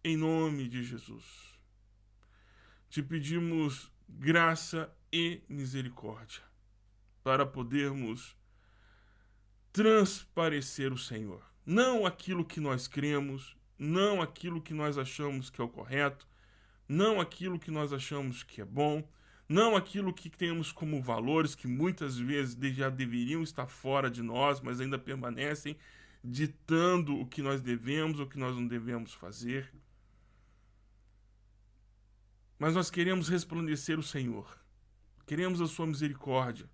Em 0.03 0.15
nome 0.15 0.69
de 0.69 0.83
Jesus 0.83 1.56
te 2.89 3.03
pedimos 3.03 3.91
graça 4.07 4.91
e 5.11 5.41
misericórdia 5.47 6.41
para 7.23 7.45
podermos 7.45 8.35
transparecer 9.71 10.93
o 10.93 10.97
Senhor. 10.97 11.43
Não 11.65 12.05
aquilo 12.05 12.45
que 12.45 12.59
nós 12.59 12.87
cremos, 12.87 13.55
não 13.77 14.21
aquilo 14.21 14.61
que 14.61 14.73
nós 14.73 14.97
achamos 14.97 15.49
que 15.49 15.59
é 15.59 15.63
o 15.63 15.69
correto, 15.69 16.27
não 16.87 17.19
aquilo 17.19 17.59
que 17.59 17.69
nós 17.69 17.91
achamos 17.91 18.43
que 18.43 18.61
é 18.61 18.65
bom, 18.65 19.07
não 19.47 19.75
aquilo 19.75 20.13
que 20.13 20.29
temos 20.29 20.71
como 20.71 21.01
valores 21.01 21.55
que 21.55 21.67
muitas 21.67 22.17
vezes 22.17 22.57
já 22.75 22.89
deveriam 22.89 23.43
estar 23.43 23.67
fora 23.67 24.09
de 24.09 24.21
nós, 24.21 24.61
mas 24.61 24.79
ainda 24.79 24.97
permanecem 24.97 25.77
ditando 26.23 27.19
o 27.19 27.25
que 27.25 27.41
nós 27.41 27.61
devemos 27.61 28.19
ou 28.19 28.25
o 28.25 28.29
que 28.29 28.39
nós 28.39 28.55
não 28.55 28.67
devemos 28.67 29.13
fazer 29.13 29.71
mas 32.59 32.75
nós 32.75 32.89
queremos 32.89 33.29
resplandecer 33.29 33.99
o 33.99 34.03
Senhor. 34.03 34.59
Queremos 35.25 35.61
a 35.61 35.67
sua 35.67 35.85
misericórdia 35.85 36.69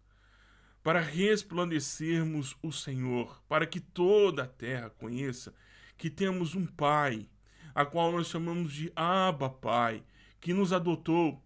para 0.84 1.00
resplandecermos 1.00 2.58
o 2.62 2.72
Senhor, 2.72 3.42
para 3.48 3.66
que 3.66 3.80
toda 3.80 4.44
a 4.44 4.48
terra 4.48 4.90
conheça 4.90 5.54
que 5.98 6.10
temos 6.10 6.56
um 6.56 6.66
Pai, 6.66 7.30
a 7.74 7.86
qual 7.86 8.12
nós 8.12 8.28
chamamos 8.28 8.74
de 8.74 8.92
Abba 8.96 9.50
Pai, 9.50 10.04
que 10.42 10.54
nos 10.54 10.74
adotou 10.74 11.42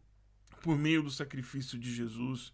por 0.62 0.76
meio 0.76 1.04
do 1.04 1.12
sacrifício 1.12 1.78
de 1.78 1.94
Jesus, 1.94 2.52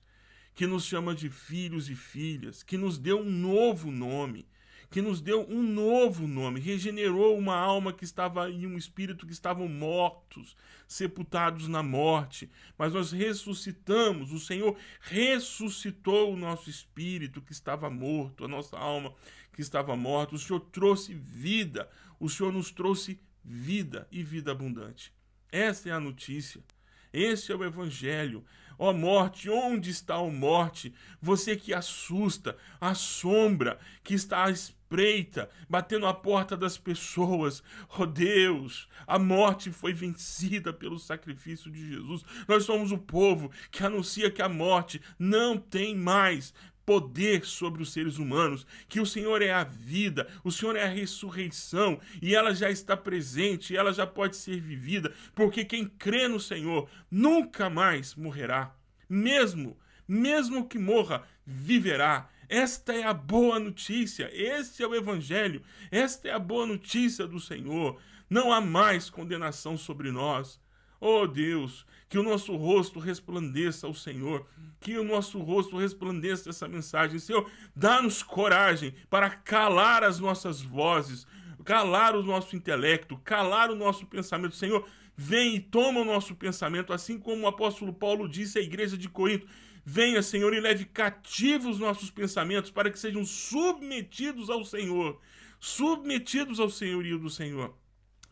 que 0.54 0.68
nos 0.68 0.86
chama 0.86 1.16
de 1.16 1.30
filhos 1.30 1.90
e 1.90 1.96
filhas, 1.96 2.62
que 2.62 2.78
nos 2.78 2.98
deu 2.98 3.20
um 3.20 3.32
novo 3.32 3.90
nome, 3.90 4.46
que 4.94 5.02
nos 5.02 5.20
deu 5.20 5.44
um 5.50 5.64
novo 5.64 6.28
nome, 6.28 6.60
regenerou 6.60 7.36
uma 7.36 7.56
alma 7.56 7.92
que 7.92 8.04
estava 8.04 8.48
e 8.48 8.68
um 8.68 8.78
espírito 8.78 9.26
que 9.26 9.34
estavam 9.34 9.68
mortos, 9.68 10.56
sepultados 10.88 11.68
na 11.68 11.82
morte, 11.82 12.48
mas 12.78 12.94
nós 12.94 13.12
ressuscitamos, 13.12 14.32
o 14.32 14.40
Senhor 14.40 14.78
ressuscitou 15.00 16.32
o 16.32 16.38
nosso 16.38 16.70
espírito 16.70 17.42
que 17.42 17.54
estava 17.54 17.90
morto, 17.90 18.46
a 18.46 18.48
nossa 18.48 18.78
alma 18.78 19.12
que 19.52 19.64
estava 19.64 19.96
morta, 19.96 20.36
o 20.36 20.38
Senhor 20.38 20.60
trouxe 20.60 21.12
vida, 21.16 21.90
o 22.20 22.30
Senhor 22.30 22.54
nos 22.54 22.70
trouxe 22.70 23.20
vida 23.44 24.08
e 24.12 24.22
vida 24.22 24.52
abundante. 24.52 25.12
Essa 25.52 25.90
é 25.90 25.92
a 25.92 26.00
notícia. 26.00 26.64
Esse 27.12 27.52
é 27.52 27.56
o 27.56 27.64
Evangelho. 27.64 28.46
Ó 28.78 28.90
oh, 28.90 28.94
morte, 28.94 29.50
onde 29.50 29.90
está 29.90 30.16
a 30.16 30.30
morte? 30.30 30.94
Você 31.22 31.56
que 31.56 31.74
assusta, 31.74 32.58
assombra, 32.80 33.80
que 34.04 34.14
está 34.14 34.46
à 34.46 34.52
espreita, 34.52 35.50
batendo 35.70 36.06
a 36.06 36.14
porta 36.14 36.56
das 36.58 36.78
pessoas. 36.78 37.64
Oh 37.98 38.06
Deus, 38.06 38.88
a 39.08 39.18
morte 39.18 39.72
foi 39.72 39.94
vencida 39.94 40.74
pelo 40.74 41.00
sacrifício 41.00 41.72
de 41.72 41.88
Jesus. 41.88 42.24
Nós 42.48 42.64
somos 42.64 42.92
o 42.92 42.98
povo 42.98 43.52
que 43.72 43.84
anuncia 43.84 44.32
que 44.32 44.42
a 44.42 44.50
morte 44.50 45.02
não 45.18 45.58
tem 45.58 45.96
mais 45.96 46.54
poder 46.86 47.46
sobre 47.46 47.82
os 47.82 47.92
seres 47.94 48.18
humanos, 48.18 48.66
que 48.90 49.00
o 49.00 49.06
Senhor 49.06 49.42
é 49.42 49.52
a 49.52 49.64
vida, 49.64 50.28
o 50.44 50.52
Senhor 50.52 50.76
é 50.76 50.84
a 50.84 50.88
ressurreição 50.90 52.00
e 52.22 52.36
ela 52.36 52.54
já 52.54 52.70
está 52.70 52.96
presente, 52.96 53.76
ela 53.76 53.94
já 53.94 54.06
pode 54.06 54.36
ser 54.36 54.60
vivida, 54.60 55.14
porque 55.34 55.64
quem 55.64 55.86
crê 55.86 56.28
no 56.28 56.40
Senhor 56.40 56.90
nunca 57.10 57.70
mais 57.70 58.16
morrerá, 58.16 58.76
mesmo 59.10 59.78
mesmo 60.08 60.68
que 60.68 60.78
morra, 60.78 61.24
viverá. 61.46 62.30
Esta 62.50 62.94
é 62.94 63.04
a 63.04 63.14
boa 63.14 63.60
notícia, 63.60 64.30
este 64.34 64.84
é 64.84 64.88
o 64.88 64.94
evangelho, 64.94 65.64
esta 65.90 66.28
é 66.28 66.32
a 66.32 66.40
boa 66.40 66.66
notícia 66.66 67.26
do 67.26 67.40
Senhor. 67.40 68.00
Não 68.30 68.52
há 68.52 68.62
mais 68.62 69.10
condenação 69.10 69.78
sobre 69.78 70.12
nós. 70.12 70.62
Oh 71.00 71.26
Deus, 71.28 71.86
que 72.14 72.20
o 72.20 72.22
nosso 72.22 72.56
rosto 72.56 73.00
resplandeça 73.00 73.88
ao 73.88 73.94
Senhor, 73.96 74.46
que 74.80 75.00
o 75.00 75.04
nosso 75.04 75.40
rosto 75.40 75.80
resplandeça 75.80 76.48
essa 76.48 76.68
mensagem. 76.68 77.18
Senhor, 77.18 77.50
dá-nos 77.76 78.22
coragem 78.22 78.94
para 79.10 79.32
calar 79.32 80.04
as 80.04 80.20
nossas 80.20 80.62
vozes, 80.62 81.26
calar 81.66 82.16
o 82.16 82.22
nosso 82.22 82.56
intelecto, 82.56 83.18
calar 83.24 83.72
o 83.72 83.76
nosso 83.76 84.06
pensamento. 84.06 84.56
Senhor, 84.56 84.88
vem 85.18 85.56
e 85.56 85.60
toma 85.60 86.02
o 86.02 86.06
nosso 86.06 86.36
pensamento, 86.36 86.94
assim 86.94 87.18
como 87.18 87.46
o 87.46 87.48
apóstolo 87.48 87.92
Paulo 87.92 88.30
disse 88.30 88.60
à 88.60 88.62
igreja 88.62 88.96
de 88.96 89.10
Corinto. 89.10 89.48
Venha, 89.84 90.22
Senhor, 90.22 90.54
e 90.54 90.60
leve 90.60 90.86
cativos 90.86 91.78
os 91.78 91.80
nossos 91.80 92.12
pensamentos 92.12 92.70
para 92.70 92.92
que 92.92 93.00
sejam 93.00 93.26
submetidos 93.26 94.52
ao 94.52 94.64
Senhor, 94.64 95.20
submetidos 95.60 96.60
ao 96.60 96.70
senhorio 96.70 97.18
do 97.18 97.32
Senhor 97.32 97.74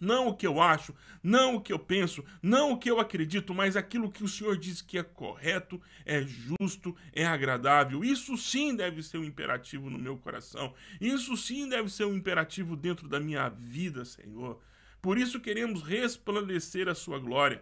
não 0.01 0.29
o 0.29 0.36
que 0.36 0.48
eu 0.48 0.60
acho, 0.60 0.96
não 1.22 1.55
o 1.55 1.62
que 1.62 1.72
eu 1.72 1.77
penso, 1.77 2.25
não 2.41 2.72
o 2.72 2.77
que 2.77 2.89
eu 2.89 3.00
acredito, 3.00 3.53
mas 3.53 3.75
aquilo 3.75 4.12
que 4.12 4.24
o 4.24 4.27
Senhor 4.27 4.58
diz 4.58 4.81
que 4.81 4.98
é 4.98 5.03
correto, 5.03 5.79
é 6.03 6.24
justo, 6.24 6.96
é 7.13 7.25
agradável. 7.25 8.03
Isso 8.03 8.36
sim 8.36 8.75
deve 8.75 9.03
ser 9.03 9.20
um 9.20 9.24
imperativo 9.24 9.89
no 9.89 10.00
meu 10.00 10.17
coração. 10.17 10.74
Isso 11.00 11.38
sim 11.38 11.70
deve 11.70 11.89
ser 11.89 12.05
um 12.05 12.15
imperativo 12.15 12.75
dentro 12.75 13.08
da 13.08 13.20
minha 13.20 13.48
vida, 13.48 14.03
Senhor. 14.03 14.60
Por 15.01 15.17
isso 15.17 15.39
queremos 15.39 15.84
resplandecer 15.84 16.88
a 16.89 16.96
sua 16.96 17.20
glória. 17.20 17.62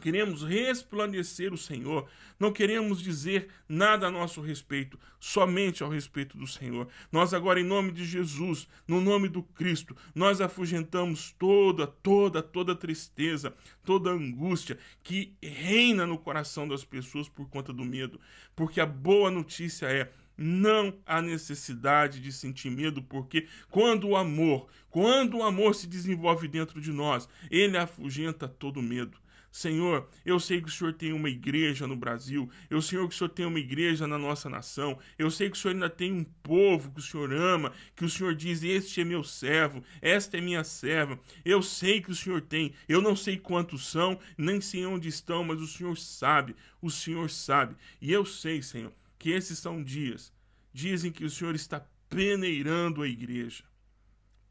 Queremos 0.00 0.42
resplandecer 0.42 1.52
o 1.52 1.58
Senhor. 1.58 2.08
Não 2.38 2.52
queremos 2.52 3.02
dizer 3.02 3.48
nada 3.68 4.06
a 4.06 4.10
nosso 4.10 4.40
respeito, 4.40 4.98
somente 5.18 5.82
ao 5.82 5.90
respeito 5.90 6.38
do 6.38 6.46
Senhor. 6.46 6.88
Nós 7.10 7.34
agora, 7.34 7.60
em 7.60 7.64
nome 7.64 7.90
de 7.90 8.04
Jesus, 8.04 8.68
no 8.86 9.00
nome 9.00 9.28
do 9.28 9.42
Cristo, 9.42 9.96
nós 10.14 10.40
afugentamos 10.40 11.34
toda, 11.38 11.86
toda, 11.86 12.42
toda 12.42 12.74
tristeza, 12.74 13.54
toda 13.84 14.10
angústia 14.10 14.78
que 15.02 15.34
reina 15.42 16.06
no 16.06 16.18
coração 16.18 16.68
das 16.68 16.84
pessoas 16.84 17.28
por 17.28 17.48
conta 17.48 17.72
do 17.72 17.84
medo. 17.84 18.20
Porque 18.54 18.80
a 18.80 18.86
boa 18.86 19.30
notícia 19.30 19.86
é 19.86 20.10
não 20.38 20.94
há 21.04 21.20
necessidade 21.20 22.20
de 22.20 22.30
sentir 22.32 22.70
medo, 22.70 23.02
porque 23.02 23.48
quando 23.68 24.06
o 24.06 24.16
amor, 24.16 24.68
quando 24.88 25.38
o 25.38 25.42
amor 25.42 25.74
se 25.74 25.88
desenvolve 25.88 26.46
dentro 26.46 26.80
de 26.80 26.92
nós, 26.92 27.28
ele 27.50 27.76
afugenta 27.76 28.46
todo 28.46 28.80
medo. 28.80 29.18
Senhor, 29.50 30.08
eu 30.24 30.38
sei 30.38 30.60
que 30.60 30.68
o 30.68 30.70
Senhor 30.70 30.92
tem 30.92 31.12
uma 31.12 31.28
igreja 31.28 31.86
no 31.86 31.96
Brasil, 31.96 32.50
eu 32.68 32.82
sei 32.82 32.98
que 32.98 33.14
o 33.14 33.18
Senhor 33.18 33.30
tem 33.30 33.46
uma 33.46 33.58
igreja 33.58 34.06
na 34.06 34.18
nossa 34.18 34.48
nação, 34.48 34.98
eu 35.18 35.30
sei 35.30 35.48
que 35.50 35.56
o 35.56 35.60
Senhor 35.60 35.74
ainda 35.74 35.88
tem 35.88 36.12
um 36.12 36.24
povo 36.24 36.92
que 36.92 37.00
o 37.00 37.02
Senhor 37.02 37.32
ama, 37.32 37.72
que 37.96 38.04
o 38.04 38.10
Senhor 38.10 38.34
diz: 38.34 38.62
Este 38.62 39.00
é 39.00 39.04
meu 39.04 39.24
servo, 39.24 39.82
esta 40.02 40.36
é 40.36 40.40
minha 40.40 40.62
serva. 40.62 41.18
Eu 41.44 41.62
sei 41.62 42.00
que 42.00 42.10
o 42.10 42.14
Senhor 42.14 42.42
tem, 42.42 42.74
eu 42.88 43.00
não 43.00 43.16
sei 43.16 43.38
quantos 43.38 43.88
são, 43.88 44.18
nem 44.36 44.60
sei 44.60 44.84
onde 44.84 45.08
estão, 45.08 45.42
mas 45.42 45.60
o 45.60 45.66
Senhor 45.66 45.96
sabe, 45.96 46.54
o 46.80 46.90
Senhor 46.90 47.30
sabe. 47.30 47.74
E 48.00 48.12
eu 48.12 48.24
sei, 48.24 48.62
Senhor, 48.62 48.92
que 49.18 49.30
esses 49.30 49.58
são 49.58 49.82
dias, 49.82 50.32
dias 50.72 51.04
em 51.04 51.10
que 51.10 51.24
o 51.24 51.30
Senhor 51.30 51.54
está 51.54 51.84
peneirando 52.08 53.02
a 53.02 53.08
igreja, 53.08 53.64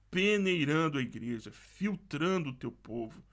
peneirando 0.10 0.98
a 0.98 1.02
igreja, 1.02 1.52
filtrando 1.52 2.50
o 2.50 2.54
teu 2.54 2.72
povo 2.72 3.24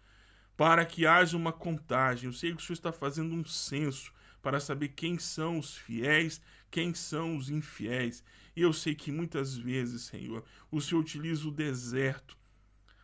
para 0.57 0.85
que 0.85 1.07
haja 1.07 1.37
uma 1.37 1.53
contagem. 1.53 2.27
Eu 2.27 2.33
sei 2.33 2.51
que 2.53 2.59
o 2.59 2.61
Senhor 2.61 2.75
está 2.75 2.93
fazendo 2.93 3.35
um 3.35 3.45
censo 3.45 4.13
para 4.43 4.61
saber 4.61 4.89
quem 4.89 5.19
são 5.19 5.59
os 5.59 5.77
fiéis, 5.77 6.41
quem 6.71 6.95
são 6.95 7.37
os 7.37 7.51
infiéis. 7.51 8.23
E 8.55 8.63
eu 8.63 8.73
sei 8.73 8.95
que 8.95 9.11
muitas 9.11 9.57
vezes, 9.57 10.03
Senhor, 10.03 10.45
o 10.71 10.81
Senhor 10.81 11.01
utiliza 11.01 11.49
o 11.49 11.53
deserto 11.53 12.37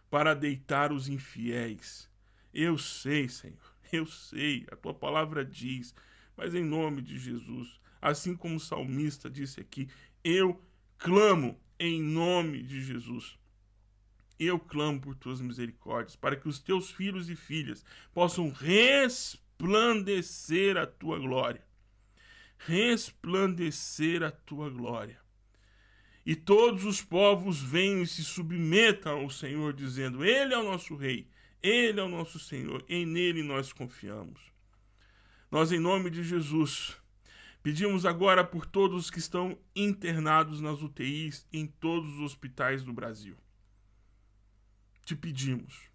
para 0.08 0.34
deitar 0.34 0.92
os 0.92 1.08
infiéis. 1.08 2.08
Eu 2.52 2.78
sei, 2.78 3.28
Senhor, 3.28 3.74
eu 3.92 4.06
sei, 4.06 4.66
a 4.70 4.76
tua 4.76 4.94
palavra 4.94 5.44
diz, 5.44 5.94
mas 6.36 6.54
em 6.54 6.64
nome 6.64 7.02
de 7.02 7.18
Jesus, 7.18 7.80
assim 8.00 8.36
como 8.36 8.56
o 8.56 8.60
salmista 8.60 9.28
disse 9.28 9.60
aqui, 9.60 9.88
eu 10.22 10.60
clamo 10.98 11.58
em 11.78 12.00
nome 12.02 12.62
de 12.62 12.82
Jesus 12.82 13.39
eu 14.40 14.58
clamo 14.58 14.98
por 14.98 15.14
tuas 15.14 15.42
misericórdias, 15.42 16.16
para 16.16 16.34
que 16.34 16.48
os 16.48 16.58
teus 16.58 16.90
filhos 16.90 17.28
e 17.28 17.36
filhas 17.36 17.84
possam 18.14 18.50
resplandecer 18.50 20.78
a 20.78 20.86
tua 20.86 21.18
glória. 21.18 21.62
Resplandecer 22.56 24.22
a 24.22 24.30
tua 24.30 24.70
glória. 24.70 25.20
E 26.24 26.34
todos 26.34 26.86
os 26.86 27.02
povos 27.02 27.60
venham 27.60 28.00
e 28.02 28.06
se 28.06 28.24
submetam 28.24 29.20
ao 29.20 29.28
Senhor, 29.28 29.74
dizendo: 29.74 30.24
Ele 30.24 30.54
é 30.54 30.58
o 30.58 30.64
nosso 30.64 30.96
Rei, 30.96 31.28
Ele 31.62 32.00
é 32.00 32.02
o 32.02 32.08
nosso 32.08 32.38
Senhor, 32.38 32.82
e 32.88 33.04
nele 33.04 33.42
nós 33.42 33.74
confiamos. 33.74 34.40
Nós, 35.50 35.70
em 35.72 35.80
nome 35.80 36.08
de 36.08 36.22
Jesus, 36.22 36.96
pedimos 37.62 38.06
agora 38.06 38.42
por 38.44 38.64
todos 38.64 39.04
os 39.04 39.10
que 39.10 39.18
estão 39.18 39.58
internados 39.76 40.62
nas 40.62 40.80
UTIs 40.80 41.46
em 41.52 41.66
todos 41.66 42.14
os 42.14 42.20
hospitais 42.20 42.82
do 42.84 42.92
Brasil 42.92 43.36
te 45.10 45.16
pedimos, 45.16 45.90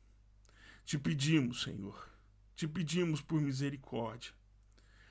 te 0.84 1.00
pedimos, 1.00 1.62
Senhor, 1.62 2.10
te 2.54 2.68
pedimos 2.68 3.22
por 3.22 3.40
misericórdia, 3.40 4.32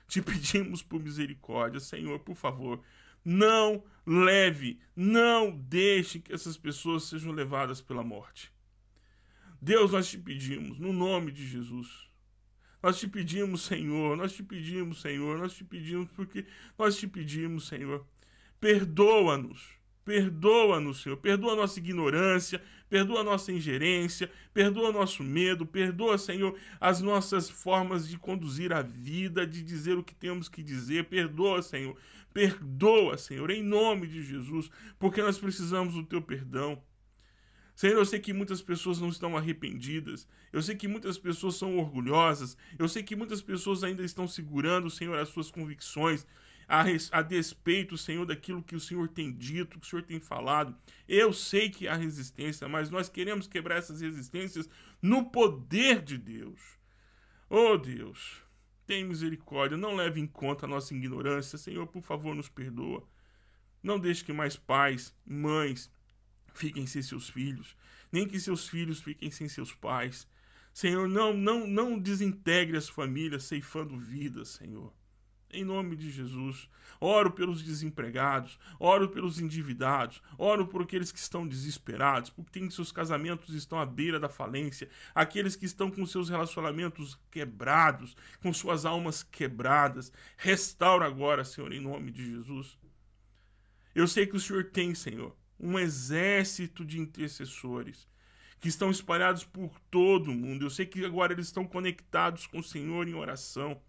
te 0.07 0.21
pedimos 0.21 0.83
por 0.83 1.01
misericórdia, 1.01 1.79
Senhor, 1.79 2.19
por 2.19 2.35
favor, 2.35 2.83
não 3.23 3.83
leve, 4.05 4.79
não 4.95 5.49
deixe 5.49 6.19
que 6.19 6.31
essas 6.31 6.55
pessoas 6.55 7.05
sejam 7.05 7.31
levadas 7.31 7.81
pela 7.81 8.03
morte. 8.03 8.53
Deus, 9.59 9.91
nós 9.91 10.07
te 10.07 10.19
pedimos, 10.19 10.77
no 10.77 10.93
nome 10.93 11.31
de 11.31 11.47
Jesus. 11.47 12.07
Nós 12.83 12.99
te 12.99 13.07
pedimos, 13.07 13.63
Senhor, 13.63 14.15
nós 14.15 14.33
te 14.33 14.43
pedimos, 14.43 15.01
Senhor, 15.01 15.39
nós 15.39 15.55
te 15.55 15.63
pedimos, 15.63 16.11
porque 16.11 16.45
nós 16.77 16.95
te 16.95 17.07
pedimos, 17.07 17.65
Senhor, 17.65 18.05
perdoa-nos 18.59 19.79
Perdoa-nos, 20.05 21.01
Senhor. 21.01 21.17
Perdoa 21.17 21.53
a 21.53 21.55
nossa 21.55 21.79
ignorância, 21.79 22.61
perdoa 22.87 23.21
a 23.21 23.23
nossa 23.23 23.51
ingerência, 23.51 24.31
perdoa 24.53 24.89
o 24.89 24.93
nosso 24.93 25.23
medo, 25.23 25.65
perdoa, 25.65 26.15
Senhor, 26.19 26.55
as 26.79 27.01
nossas 27.01 27.49
formas 27.49 28.07
de 28.07 28.17
conduzir 28.19 28.71
a 28.71 28.83
vida, 28.83 29.47
de 29.47 29.63
dizer 29.63 29.97
o 29.97 30.03
que 30.03 30.13
temos 30.13 30.47
que 30.47 30.61
dizer. 30.61 31.05
Perdoa, 31.05 31.63
Senhor. 31.63 31.97
Perdoa, 32.31 33.17
Senhor, 33.17 33.49
em 33.49 33.63
nome 33.63 34.05
de 34.07 34.21
Jesus, 34.21 34.69
porque 34.99 35.21
nós 35.21 35.39
precisamos 35.39 35.95
do 35.95 36.03
teu 36.03 36.21
perdão. 36.21 36.79
Senhor, 37.75 37.97
eu 37.97 38.05
sei 38.05 38.19
que 38.19 38.31
muitas 38.31 38.61
pessoas 38.61 38.99
não 38.99 39.09
estão 39.09 39.35
arrependidas. 39.35 40.27
Eu 40.53 40.61
sei 40.61 40.75
que 40.75 40.87
muitas 40.87 41.17
pessoas 41.17 41.55
são 41.55 41.77
orgulhosas. 41.77 42.55
Eu 42.77 42.87
sei 42.87 43.03
que 43.03 43.15
muitas 43.15 43.41
pessoas 43.41 43.83
ainda 43.83 44.03
estão 44.03 44.27
segurando, 44.27 44.89
Senhor, 44.89 45.17
as 45.17 45.29
suas 45.29 45.49
convicções 45.49 46.25
a, 46.67 46.83
a 47.11 47.21
despeito, 47.21 47.97
Senhor, 47.97 48.25
daquilo 48.25 48.63
que 48.63 48.75
o 48.75 48.79
Senhor 48.79 49.07
tem 49.07 49.31
dito, 49.31 49.79
que 49.79 49.85
o 49.85 49.89
Senhor 49.89 50.03
tem 50.03 50.19
falado. 50.19 50.75
Eu 51.07 51.31
sei 51.31 51.69
que 51.69 51.87
há 51.87 51.95
resistência, 51.95 52.67
mas 52.67 52.89
nós 52.89 53.07
queremos 53.07 53.47
quebrar 53.47 53.77
essas 53.77 54.01
resistências 54.01 54.69
no 55.01 55.29
poder 55.29 56.01
de 56.01 56.17
Deus. 56.17 56.59
Oh 57.49 57.77
Deus, 57.77 58.41
tem 58.87 59.03
misericórdia, 59.03 59.77
não 59.77 59.95
leve 59.95 60.19
em 60.19 60.27
conta 60.27 60.65
a 60.65 60.69
nossa 60.69 60.93
ignorância. 60.93 61.57
Senhor, 61.57 61.85
por 61.87 62.01
favor, 62.01 62.35
nos 62.35 62.49
perdoa. 62.49 63.07
Não 63.83 63.99
deixe 63.99 64.23
que 64.23 64.33
mais 64.33 64.55
pais, 64.55 65.13
mães 65.25 65.91
fiquem 66.55 66.87
sem 66.87 67.01
seus 67.01 67.29
filhos, 67.29 67.75
nem 68.11 68.27
que 68.27 68.39
seus 68.39 68.67
filhos 68.67 68.99
fiquem 69.01 69.29
sem 69.29 69.47
seus 69.47 69.73
pais. 69.73 70.27
Senhor, 70.73 71.07
não, 71.07 71.33
não, 71.33 71.67
não 71.67 71.99
desintegre 71.99 72.75
as 72.75 72.89
famílias 72.89 73.43
ceifando 73.43 73.97
vidas, 73.97 74.49
Senhor 74.49 74.91
em 75.55 75.63
nome 75.63 75.95
de 75.95 76.11
Jesus. 76.11 76.69
Oro 76.99 77.31
pelos 77.31 77.61
desempregados, 77.61 78.57
oro 78.79 79.09
pelos 79.09 79.39
endividados, 79.39 80.21
oro 80.37 80.65
por 80.67 80.81
aqueles 80.81 81.11
que 81.11 81.19
estão 81.19 81.47
desesperados, 81.47 82.29
porque 82.29 82.59
tem 82.59 82.69
seus 82.69 82.91
casamentos 82.91 83.53
estão 83.53 83.79
à 83.79 83.85
beira 83.85 84.19
da 84.19 84.29
falência, 84.29 84.89
aqueles 85.13 85.55
que 85.55 85.65
estão 85.65 85.91
com 85.91 86.05
seus 86.05 86.29
relacionamentos 86.29 87.19
quebrados, 87.29 88.15
com 88.41 88.53
suas 88.53 88.85
almas 88.85 89.23
quebradas. 89.23 90.11
Restaura 90.37 91.05
agora, 91.05 91.43
Senhor, 91.43 91.73
em 91.73 91.81
nome 91.81 92.11
de 92.11 92.25
Jesus. 92.25 92.77
Eu 93.93 94.07
sei 94.07 94.25
que 94.25 94.35
o 94.35 94.39
Senhor 94.39 94.65
tem, 94.65 94.93
Senhor, 94.93 95.35
um 95.59 95.79
exército 95.79 96.83
de 96.83 96.99
intercessores 96.99 98.07
que 98.59 98.67
estão 98.67 98.89
espalhados 98.89 99.43
por 99.43 99.71
todo 99.91 100.31
o 100.31 100.35
mundo. 100.35 100.65
Eu 100.65 100.69
sei 100.69 100.85
que 100.85 101.05
agora 101.05 101.33
eles 101.33 101.47
estão 101.47 101.65
conectados 101.65 102.47
com 102.47 102.59
o 102.59 102.63
Senhor 102.63 103.07
em 103.07 103.13
oração. 103.13 103.79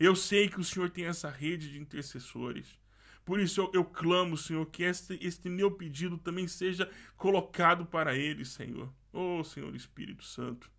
Eu 0.00 0.16
sei 0.16 0.48
que 0.48 0.58
o 0.58 0.64
Senhor 0.64 0.88
tem 0.88 1.04
essa 1.04 1.28
rede 1.28 1.72
de 1.72 1.78
intercessores. 1.78 2.80
Por 3.22 3.38
isso 3.38 3.60
eu, 3.60 3.70
eu 3.74 3.84
clamo, 3.84 4.34
Senhor, 4.34 4.64
que 4.64 4.82
este, 4.82 5.18
este 5.20 5.50
meu 5.50 5.70
pedido 5.70 6.16
também 6.16 6.48
seja 6.48 6.90
colocado 7.18 7.84
para 7.84 8.16
eles, 8.16 8.48
Senhor. 8.48 8.90
Oh, 9.12 9.44
Senhor 9.44 9.76
Espírito 9.76 10.24
Santo, 10.24 10.70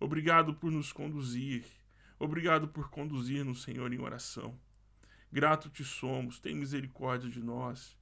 obrigado 0.00 0.54
por 0.54 0.72
nos 0.72 0.90
conduzir. 0.90 1.66
Obrigado 2.18 2.66
por 2.66 2.88
conduzir-nos, 2.88 3.62
Senhor, 3.62 3.92
em 3.92 4.00
oração. 4.00 4.58
Grato 5.30 5.68
te 5.68 5.84
somos, 5.84 6.38
tem 6.38 6.56
misericórdia 6.56 7.28
de 7.28 7.42
nós. 7.42 7.94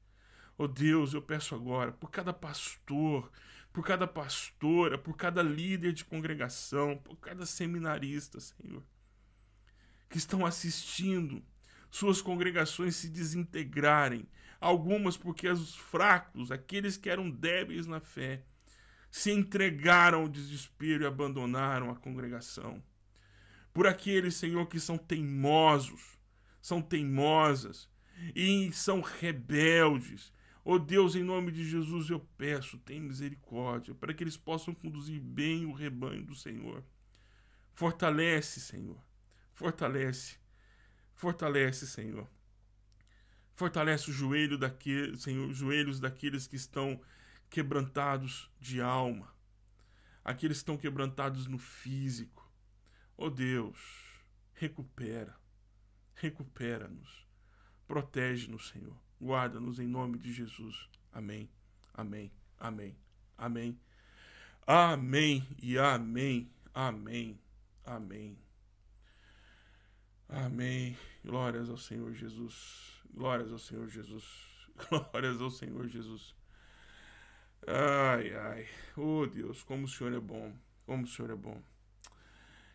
Oh 0.56 0.68
Deus, 0.68 1.14
eu 1.14 1.20
peço 1.20 1.56
agora 1.56 1.90
por 1.90 2.12
cada 2.12 2.32
pastor, 2.32 3.28
por 3.72 3.84
cada 3.84 4.06
pastora, 4.06 4.96
por 4.96 5.16
cada 5.16 5.42
líder 5.42 5.92
de 5.92 6.04
congregação, 6.04 6.96
por 6.96 7.16
cada 7.16 7.44
seminarista, 7.44 8.38
Senhor 8.38 8.84
que 10.14 10.18
estão 10.18 10.46
assistindo 10.46 11.42
suas 11.90 12.22
congregações 12.22 12.94
se 12.94 13.08
desintegrarem, 13.08 14.24
algumas 14.60 15.16
porque 15.16 15.48
os 15.48 15.74
fracos, 15.74 16.52
aqueles 16.52 16.96
que 16.96 17.10
eram 17.10 17.28
débeis 17.28 17.88
na 17.88 17.98
fé, 17.98 18.44
se 19.10 19.32
entregaram 19.32 20.20
ao 20.20 20.28
desespero 20.28 21.02
e 21.02 21.06
abandonaram 21.08 21.90
a 21.90 21.96
congregação. 21.96 22.80
Por 23.72 23.88
aqueles, 23.88 24.36
Senhor, 24.36 24.64
que 24.68 24.78
são 24.78 24.96
teimosos, 24.96 26.16
são 26.62 26.80
teimosas 26.80 27.88
e 28.36 28.70
são 28.70 29.00
rebeldes. 29.00 30.32
Oh 30.64 30.78
Deus, 30.78 31.16
em 31.16 31.24
nome 31.24 31.50
de 31.50 31.68
Jesus 31.68 32.08
eu 32.08 32.20
peço, 32.38 32.78
tem 32.78 33.00
misericórdia, 33.00 33.96
para 33.96 34.14
que 34.14 34.22
eles 34.22 34.36
possam 34.36 34.72
conduzir 34.72 35.20
bem 35.20 35.66
o 35.66 35.72
rebanho 35.72 36.24
do 36.24 36.36
Senhor. 36.36 36.84
Fortalece, 37.72 38.60
Senhor 38.60 39.02
Fortalece. 39.54 40.36
Fortalece, 41.14 41.86
Senhor. 41.86 42.28
Fortalece 43.54 44.10
o 44.10 44.12
joelho 44.12 44.58
daquele, 44.58 45.16
Senhor, 45.16 45.48
os 45.48 45.56
joelhos 45.56 46.00
daqueles 46.00 46.46
que 46.46 46.56
estão 46.56 47.00
quebrantados 47.48 48.50
de 48.60 48.80
alma. 48.80 49.32
Aqueles 50.24 50.58
que 50.58 50.62
estão 50.62 50.76
quebrantados 50.76 51.46
no 51.46 51.58
físico. 51.58 52.50
Oh 53.16 53.30
Deus, 53.30 53.78
recupera, 54.54 55.36
recupera-nos, 56.16 57.28
protege-nos, 57.86 58.70
Senhor, 58.70 58.98
guarda-nos 59.22 59.78
em 59.78 59.86
nome 59.86 60.18
de 60.18 60.32
Jesus. 60.32 60.88
Amém, 61.12 61.48
amém, 61.92 62.32
amém, 62.58 62.98
amém, 63.38 63.80
amém 64.66 65.46
e 65.62 65.78
amém, 65.78 66.50
amém, 66.74 67.40
amém. 67.84 68.36
Amém. 70.34 70.96
Glórias 71.24 71.70
ao 71.70 71.76
Senhor 71.76 72.12
Jesus. 72.12 73.00
Glórias 73.14 73.52
ao 73.52 73.58
Senhor 73.58 73.88
Jesus. 73.88 74.24
Glórias 74.90 75.40
ao 75.40 75.48
Senhor 75.48 75.86
Jesus. 75.86 76.34
Ai, 77.64 78.34
ai. 78.34 78.68
Oh 78.96 79.26
Deus, 79.26 79.62
como 79.62 79.84
o 79.84 79.88
Senhor 79.88 80.12
é 80.12 80.18
bom. 80.18 80.52
Como 80.84 81.04
o 81.04 81.06
Senhor 81.06 81.30
é 81.30 81.36
bom. 81.36 81.62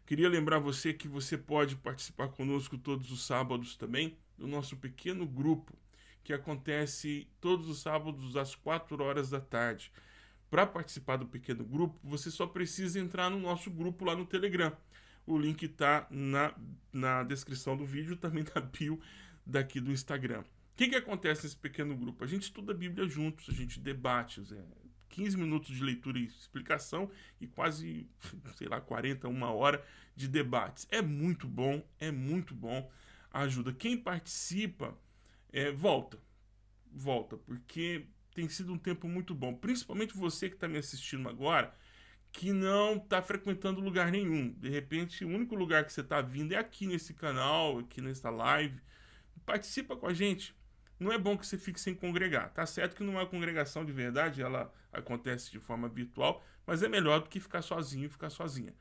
Queria 0.05 0.29
lembrar 0.29 0.59
você 0.59 0.93
que 0.93 1.09
você 1.09 1.37
pode 1.37 1.75
participar 1.75 2.29
conosco 2.29 2.77
todos 2.77 3.11
os 3.11 3.25
sábados 3.25 3.75
também 3.75 4.17
do 4.37 4.47
nosso 4.47 4.77
pequeno 4.77 5.27
grupo 5.27 5.77
que 6.23 6.31
acontece 6.31 7.27
todos 7.41 7.67
os 7.67 7.81
sábados 7.81 8.37
às 8.37 8.55
4 8.55 9.03
horas 9.03 9.29
da 9.29 9.41
tarde. 9.41 9.91
Para 10.49 10.65
participar 10.65 11.17
do 11.17 11.27
pequeno 11.27 11.65
grupo, 11.65 11.99
você 12.03 12.31
só 12.31 12.47
precisa 12.47 12.99
entrar 12.99 13.29
no 13.29 13.39
nosso 13.39 13.69
grupo 13.69 14.05
lá 14.05 14.15
no 14.15 14.25
Telegram. 14.25 14.75
O 15.29 15.37
link 15.37 15.63
está 15.63 16.07
na, 16.09 16.53
na 16.91 17.23
descrição 17.23 17.77
do 17.77 17.85
vídeo, 17.85 18.17
também 18.17 18.43
na 18.55 18.59
bio 18.59 18.99
daqui 19.45 19.79
do 19.79 19.91
Instagram. 19.91 20.41
O 20.41 20.45
que, 20.75 20.89
que 20.89 20.95
acontece 20.95 21.43
nesse 21.43 21.55
pequeno 21.55 21.95
grupo? 21.95 22.23
A 22.23 22.27
gente 22.27 22.43
estuda 22.43 22.71
a 22.71 22.75
Bíblia 22.75 23.07
juntos, 23.07 23.47
a 23.47 23.53
gente 23.53 23.79
debate, 23.79 24.41
é, 24.51 24.63
15 25.09 25.37
minutos 25.37 25.75
de 25.75 25.83
leitura 25.83 26.17
e 26.17 26.25
explicação 26.25 27.11
e 27.39 27.45
quase, 27.45 28.09
sei 28.57 28.67
lá, 28.67 28.81
40, 28.81 29.27
uma 29.27 29.51
hora 29.51 29.85
de 30.15 30.27
debates. 30.27 30.87
É 30.89 30.99
muito 30.99 31.47
bom, 31.47 31.87
é 31.99 32.11
muito 32.11 32.55
bom. 32.55 32.89
Ajuda. 33.31 33.71
Quem 33.71 33.95
participa, 33.95 34.97
é, 35.53 35.71
volta. 35.71 36.17
Volta, 36.91 37.37
porque 37.37 38.07
tem 38.33 38.49
sido 38.49 38.73
um 38.73 38.79
tempo 38.79 39.07
muito 39.07 39.35
bom. 39.35 39.53
Principalmente 39.53 40.17
você 40.17 40.49
que 40.49 40.55
está 40.55 40.67
me 40.67 40.79
assistindo 40.79 41.29
agora, 41.29 41.71
que 42.31 42.53
não 42.53 42.97
está 42.97 43.21
frequentando 43.21 43.81
lugar 43.81 44.11
nenhum. 44.11 44.53
De 44.53 44.69
repente, 44.69 45.25
o 45.25 45.29
único 45.29 45.55
lugar 45.55 45.85
que 45.85 45.93
você 45.93 46.01
está 46.01 46.21
vindo 46.21 46.53
é 46.53 46.57
aqui 46.57 46.85
nesse 46.87 47.13
canal, 47.13 47.79
aqui 47.79 48.01
nesta 48.01 48.29
live. 48.29 48.79
Participa 49.45 49.95
com 49.95 50.07
a 50.07 50.13
gente 50.13 50.55
não 50.99 51.11
é 51.11 51.17
bom 51.17 51.37
que 51.37 51.47
você 51.47 51.57
fique 51.57 51.79
sem 51.79 51.95
congregar. 51.95 52.51
Tá 52.51 52.65
certo 52.65 52.95
que 52.95 53.03
não 53.03 53.19
é 53.19 53.25
congregação 53.25 53.85
de 53.85 53.91
verdade, 53.91 54.41
ela 54.41 54.71
acontece 54.91 55.49
de 55.49 55.59
forma 55.59 55.87
virtual, 55.87 56.43
mas 56.67 56.83
é 56.83 56.89
melhor 56.89 57.21
do 57.21 57.29
que 57.29 57.39
ficar 57.39 57.61
sozinho 57.61 58.07
e 58.07 58.09
ficar 58.09 58.29
sozinha. 58.29 58.73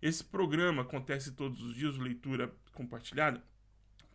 Esse 0.00 0.24
programa 0.24 0.82
acontece 0.82 1.32
todos 1.32 1.62
os 1.62 1.74
dias, 1.74 1.98
leitura 1.98 2.52
compartilhada, 2.72 3.42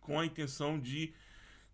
com 0.00 0.18
a 0.18 0.26
intenção 0.26 0.78
de 0.78 1.14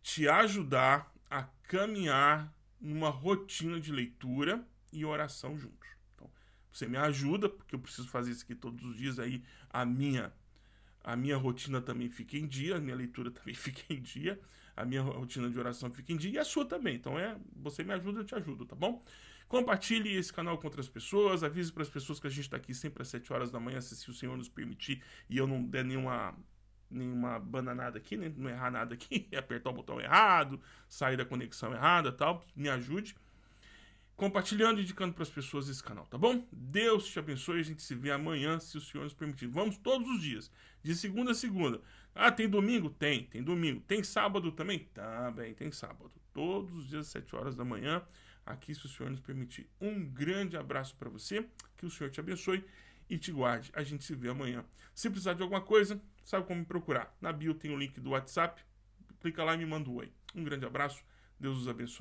te 0.02 0.28
ajudar 0.28 1.12
a 1.30 1.44
caminhar 1.64 2.52
numa 2.80 3.08
rotina 3.08 3.80
de 3.80 3.90
leitura 3.90 4.64
e 4.92 5.04
oração 5.04 5.56
juntos. 5.58 5.88
Você 6.72 6.86
me 6.86 6.96
ajuda, 6.96 7.48
porque 7.48 7.74
eu 7.74 7.78
preciso 7.78 8.08
fazer 8.08 8.30
isso 8.30 8.44
aqui 8.44 8.54
todos 8.54 8.84
os 8.84 8.96
dias, 8.96 9.18
aí 9.18 9.42
a 9.70 9.84
minha 9.84 10.32
a 11.02 11.16
minha 11.16 11.36
rotina 11.36 11.80
também 11.80 12.10
fica 12.10 12.36
em 12.36 12.46
dia, 12.46 12.76
a 12.76 12.80
minha 12.80 12.96
leitura 12.96 13.30
também 13.32 13.54
fica 13.54 13.82
em 13.92 14.00
dia 14.00 14.38
a 14.78 14.84
minha 14.84 15.02
rotina 15.02 15.50
de 15.50 15.58
oração 15.58 15.90
fica 15.90 16.12
em 16.12 16.16
dia 16.16 16.30
e 16.30 16.38
a 16.38 16.44
sua 16.44 16.64
também. 16.64 16.94
Então 16.94 17.18
é, 17.18 17.36
você 17.56 17.82
me 17.82 17.92
ajuda, 17.92 18.20
eu 18.20 18.24
te 18.24 18.34
ajudo, 18.34 18.64
tá 18.64 18.76
bom? 18.76 19.02
Compartilhe 19.48 20.14
esse 20.14 20.32
canal 20.32 20.56
com 20.56 20.66
outras 20.68 20.88
pessoas, 20.88 21.42
avise 21.42 21.72
para 21.72 21.82
as 21.82 21.88
pessoas 21.88 22.20
que 22.20 22.28
a 22.28 22.30
gente 22.30 22.42
está 22.42 22.56
aqui 22.56 22.72
sempre 22.72 23.02
às 23.02 23.08
7 23.08 23.32
horas 23.32 23.50
da 23.50 23.58
manhã, 23.58 23.80
se 23.80 24.08
o 24.08 24.14
Senhor 24.14 24.36
nos 24.36 24.48
permitir 24.48 25.02
e 25.28 25.36
eu 25.36 25.46
não 25.46 25.64
der 25.64 25.84
nenhuma 25.84 26.34
nenhuma 26.90 27.38
bananada 27.38 27.98
aqui, 27.98 28.16
né? 28.16 28.32
não 28.34 28.48
errar 28.48 28.70
nada 28.70 28.94
aqui, 28.94 29.28
apertar 29.36 29.68
o 29.68 29.74
botão 29.74 30.00
errado, 30.00 30.58
sair 30.88 31.18
da 31.18 31.24
conexão 31.24 31.74
errada, 31.74 32.10
tal, 32.10 32.46
me 32.56 32.68
ajude 32.68 33.14
compartilhando 34.18 34.80
e 34.80 34.82
indicando 34.82 35.14
para 35.14 35.22
as 35.22 35.30
pessoas 35.30 35.68
esse 35.68 35.80
canal, 35.80 36.04
tá 36.06 36.18
bom? 36.18 36.44
Deus 36.52 37.06
te 37.06 37.20
abençoe, 37.20 37.60
a 37.60 37.62
gente 37.62 37.80
se 37.80 37.94
vê 37.94 38.10
amanhã, 38.10 38.58
se 38.58 38.76
o 38.76 38.80
Senhor 38.80 39.04
nos 39.04 39.14
permitir. 39.14 39.46
Vamos 39.46 39.78
todos 39.78 40.08
os 40.08 40.20
dias, 40.20 40.50
de 40.82 40.92
segunda 40.96 41.30
a 41.30 41.34
segunda. 41.34 41.80
Ah, 42.12 42.32
tem 42.32 42.48
domingo? 42.48 42.90
Tem, 42.90 43.22
tem 43.26 43.44
domingo. 43.44 43.80
Tem 43.86 44.02
sábado 44.02 44.50
também? 44.50 44.80
Também 44.92 45.54
tem 45.54 45.70
sábado. 45.70 46.10
Todos 46.34 46.74
os 46.76 46.88
dias, 46.88 47.06
às 47.06 47.12
7 47.12 47.36
horas 47.36 47.54
da 47.54 47.64
manhã, 47.64 48.02
aqui, 48.44 48.74
se 48.74 48.86
o 48.86 48.88
Senhor 48.88 49.08
nos 49.08 49.20
permitir. 49.20 49.70
Um 49.80 50.04
grande 50.04 50.56
abraço 50.56 50.96
para 50.96 51.08
você, 51.08 51.46
que 51.76 51.86
o 51.86 51.90
Senhor 51.90 52.10
te 52.10 52.18
abençoe 52.18 52.64
e 53.08 53.16
te 53.16 53.30
guarde. 53.30 53.70
A 53.72 53.84
gente 53.84 54.02
se 54.02 54.16
vê 54.16 54.30
amanhã. 54.30 54.64
Se 54.96 55.08
precisar 55.08 55.34
de 55.34 55.42
alguma 55.42 55.60
coisa, 55.60 56.02
sabe 56.24 56.44
como 56.44 56.58
me 56.58 56.66
procurar. 56.66 57.16
Na 57.20 57.32
bio 57.32 57.54
tem 57.54 57.70
o 57.70 57.78
link 57.78 58.00
do 58.00 58.10
WhatsApp, 58.10 58.60
clica 59.20 59.44
lá 59.44 59.54
e 59.54 59.58
me 59.58 59.66
manda 59.66 59.88
um 59.88 59.94
oi. 59.94 60.12
Um 60.34 60.42
grande 60.42 60.66
abraço, 60.66 61.04
Deus 61.38 61.56
os 61.56 61.68
abençoe. 61.68 61.96